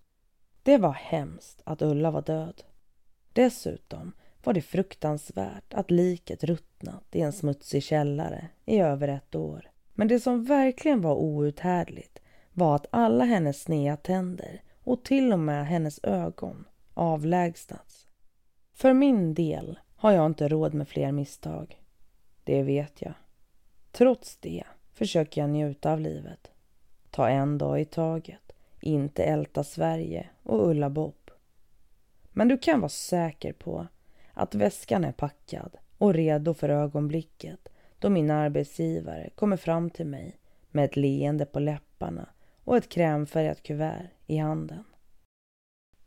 Det 0.64 0.78
var 0.78 0.94
hemskt 0.94 1.62
att 1.64 1.82
Ulla 1.82 2.12
var 2.12 2.22
död. 2.22 2.64
Dessutom 3.34 4.12
var 4.44 4.54
det 4.54 4.62
fruktansvärt 4.62 5.74
att 5.74 5.92
liket 5.92 6.44
ruttnat 6.44 7.06
i 7.12 7.22
en 7.22 7.34
smutsig 7.34 7.84
källare 7.84 8.48
i 8.66 8.80
över 8.80 9.08
ett 9.08 9.36
år. 9.36 9.72
Men 10.00 10.08
det 10.08 10.20
som 10.20 10.44
verkligen 10.44 11.02
var 11.02 11.16
outhärdligt 11.16 12.20
var 12.54 12.76
att 12.76 12.86
alla 12.90 13.26
hennes 13.26 13.62
sneda 13.62 13.98
tänder 13.98 14.62
och 14.84 15.04
till 15.04 15.34
och 15.34 15.40
med 15.40 15.68
hennes 15.68 16.00
ögon 16.04 16.66
avlägsnats. 16.94 18.08
För 18.74 18.94
min 18.94 19.34
del 19.34 19.80
har 19.96 20.12
jag 20.12 20.26
inte 20.26 20.48
råd 20.48 20.74
med 20.74 20.88
fler 20.88 21.12
misstag. 21.12 21.82
Det 22.44 22.64
vet 22.64 23.02
jag. 23.02 23.14
Trots 23.92 24.38
det 24.38 24.64
försöker 24.94 25.42
jag 25.42 25.50
njuta 25.50 25.92
av 25.92 26.00
livet. 26.00 26.52
Ta 27.12 27.30
en 27.30 27.58
dag 27.58 27.82
i 27.82 27.86
taget, 27.86 28.52
inte 28.82 29.24
älta 29.24 29.64
Sverige 29.64 30.30
och 30.44 30.68
Ulla 30.68 30.90
Bob. 30.90 31.32
Men 32.32 32.48
du 32.48 32.58
kan 32.58 32.80
vara 32.80 32.90
säker 32.90 33.54
på 33.54 33.88
att 34.34 34.56
väskan 34.56 35.04
är 35.04 35.12
packad 35.12 35.78
och 35.98 36.14
redo 36.14 36.54
för 36.54 36.70
ögonblicket 36.70 37.70
då 38.00 38.10
min 38.10 38.32
arbetsgivare 38.32 39.30
kommer 39.36 39.58
fram 39.58 39.90
till 39.90 40.06
mig 40.06 40.40
med 40.72 40.86
ett 40.86 40.96
leende 40.96 41.46
på 41.46 41.60
läpparna 41.60 42.30
och 42.64 42.78
ett 42.78 42.90
krämfärgat 42.90 43.64
kuvert 43.64 44.10
i 44.26 44.38
handen. 44.38 44.84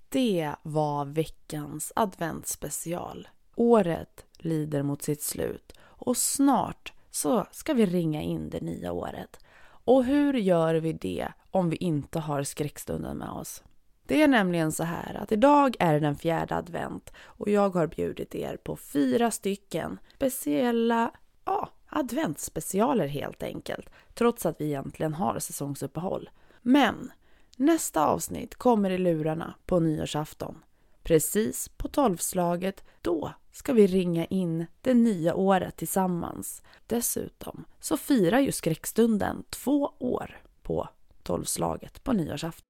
Det 0.08 0.54
var 0.62 1.04
veckans 1.04 1.92
adventsspecial. 1.96 3.28
Året 3.54 4.26
lider 4.38 4.82
mot 4.82 5.02
sitt 5.02 5.22
slut 5.22 5.72
och 5.82 6.16
snart 6.16 6.92
så 7.10 7.46
ska 7.50 7.74
vi 7.74 7.86
ringa 7.86 8.22
in 8.22 8.50
det 8.50 8.60
nya 8.60 8.92
året. 8.92 9.40
Och 9.62 10.04
hur 10.04 10.34
gör 10.34 10.74
vi 10.74 10.92
det 10.92 11.28
om 11.50 11.70
vi 11.70 11.76
inte 11.76 12.18
har 12.18 12.42
skräckstunden 12.42 13.18
med 13.18 13.30
oss? 13.30 13.62
Det 14.06 14.22
är 14.22 14.28
nämligen 14.28 14.72
så 14.72 14.84
här 14.84 15.14
att 15.14 15.32
idag 15.32 15.76
är 15.78 15.92
det 15.92 16.00
den 16.00 16.16
fjärde 16.16 16.56
advent 16.56 17.12
och 17.18 17.48
jag 17.48 17.74
har 17.74 17.86
bjudit 17.86 18.34
er 18.34 18.56
på 18.56 18.76
fyra 18.76 19.30
stycken 19.30 19.98
speciella 20.14 21.10
ja, 21.44 21.68
adventsspecialer 21.90 23.06
helt 23.06 23.42
enkelt. 23.42 23.90
Trots 24.14 24.46
att 24.46 24.60
vi 24.60 24.64
egentligen 24.64 25.14
har 25.14 25.38
säsongsuppehåll. 25.38 26.30
Men 26.62 27.12
nästa 27.56 28.06
avsnitt 28.06 28.54
kommer 28.54 28.90
i 28.90 28.98
lurarna 28.98 29.54
på 29.66 29.80
nyårsafton. 29.80 30.64
Precis 31.02 31.68
på 31.68 31.88
tolvslaget, 31.88 32.84
då 33.02 33.32
ska 33.52 33.72
vi 33.72 33.86
ringa 33.86 34.24
in 34.24 34.66
det 34.80 34.94
nya 34.94 35.34
året 35.34 35.76
tillsammans. 35.76 36.62
Dessutom 36.86 37.64
så 37.80 37.96
firar 37.96 38.40
ju 38.40 38.52
skräckstunden 38.52 39.44
två 39.50 39.92
år 39.98 40.40
på 40.62 40.88
tolvslaget 41.22 42.04
på 42.04 42.12
nyårsafton. 42.12 42.66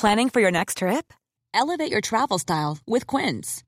Planning 0.00 0.30
for 0.30 0.42
your 0.42 0.52
next 0.52 0.78
trip? 0.78 1.12
Elevate 1.54 1.90
your 1.90 2.00
travel 2.00 2.38
style 2.38 2.76
with 2.86 3.16
Quince. 3.16 3.67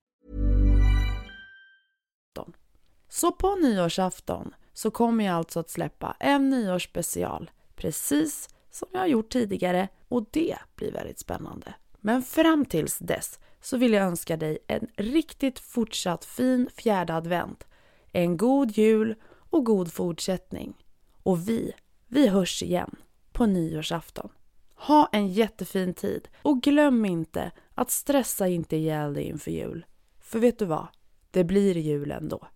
Så 3.13 3.31
på 3.31 3.55
nyårsafton 3.55 4.53
så 4.73 4.91
kommer 4.91 5.25
jag 5.25 5.35
alltså 5.35 5.59
att 5.59 5.69
släppa 5.69 6.15
en 6.19 6.49
nyårsspecial 6.49 7.51
precis 7.75 8.49
som 8.69 8.87
jag 8.91 8.99
har 8.99 9.07
gjort 9.07 9.29
tidigare 9.29 9.87
och 10.07 10.25
det 10.31 10.57
blir 10.75 10.91
väldigt 10.91 11.19
spännande. 11.19 11.73
Men 11.99 12.23
fram 12.23 12.65
tills 12.65 12.97
dess 12.97 13.39
så 13.61 13.77
vill 13.77 13.93
jag 13.93 14.03
önska 14.05 14.37
dig 14.37 14.57
en 14.67 14.87
riktigt 14.95 15.59
fortsatt 15.59 16.25
fin 16.25 16.69
fjärde 16.75 17.13
advent, 17.13 17.67
en 18.11 18.37
god 18.37 18.71
jul 18.71 19.15
och 19.49 19.65
god 19.65 19.93
fortsättning. 19.93 20.85
Och 21.23 21.49
vi, 21.49 21.73
vi 22.07 22.27
hörs 22.27 22.63
igen 22.63 22.95
på 23.31 23.45
nyårsafton. 23.45 24.29
Ha 24.75 25.09
en 25.11 25.27
jättefin 25.27 25.93
tid 25.93 26.27
och 26.41 26.61
glöm 26.61 27.05
inte 27.05 27.51
att 27.75 27.91
stressa 27.91 28.47
inte 28.47 28.75
ihjäl 28.75 29.13
dig 29.13 29.23
inför 29.23 29.51
jul. 29.51 29.85
För 30.19 30.39
vet 30.39 30.59
du 30.59 30.65
vad? 30.65 30.87
Det 31.31 31.43
blir 31.43 31.77
jul 31.77 32.11
ändå. 32.11 32.47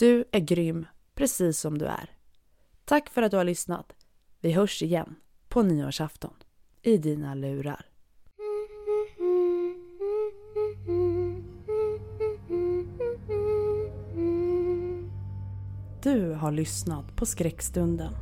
Du 0.00 0.24
är 0.32 0.40
grym, 0.40 0.86
precis 1.14 1.60
som 1.60 1.78
du 1.78 1.86
är. 1.86 2.10
Tack 2.84 3.10
för 3.10 3.22
att 3.22 3.30
du 3.30 3.36
har 3.36 3.44
lyssnat. 3.44 3.92
Vi 4.40 4.52
hörs 4.52 4.82
igen 4.82 5.14
på 5.48 5.62
nyårsafton 5.62 6.34
i 6.82 6.96
dina 6.96 7.34
lurar. 7.34 7.86
Du 16.02 16.32
har 16.32 16.52
lyssnat 16.52 17.16
på 17.16 17.26
Skräckstunden. 17.26 18.12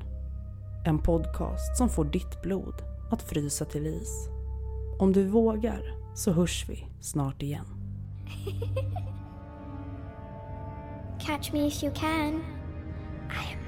En 0.86 0.98
podcast 0.98 1.76
som 1.76 1.88
får 1.88 2.04
ditt 2.04 2.42
blod 2.42 2.74
att 3.10 3.22
frysa 3.22 3.64
till 3.64 3.86
is. 3.86 4.28
Om 4.98 5.12
du 5.12 5.26
vågar 5.26 5.94
så 6.14 6.32
hörs 6.32 6.64
vi 6.68 6.86
snart 7.00 7.42
igen. 7.42 7.66
Catch 11.28 11.52
me 11.52 11.66
if 11.66 11.82
you 11.82 11.90
can. 11.90 12.42
I 13.28 13.44
am 13.52 13.67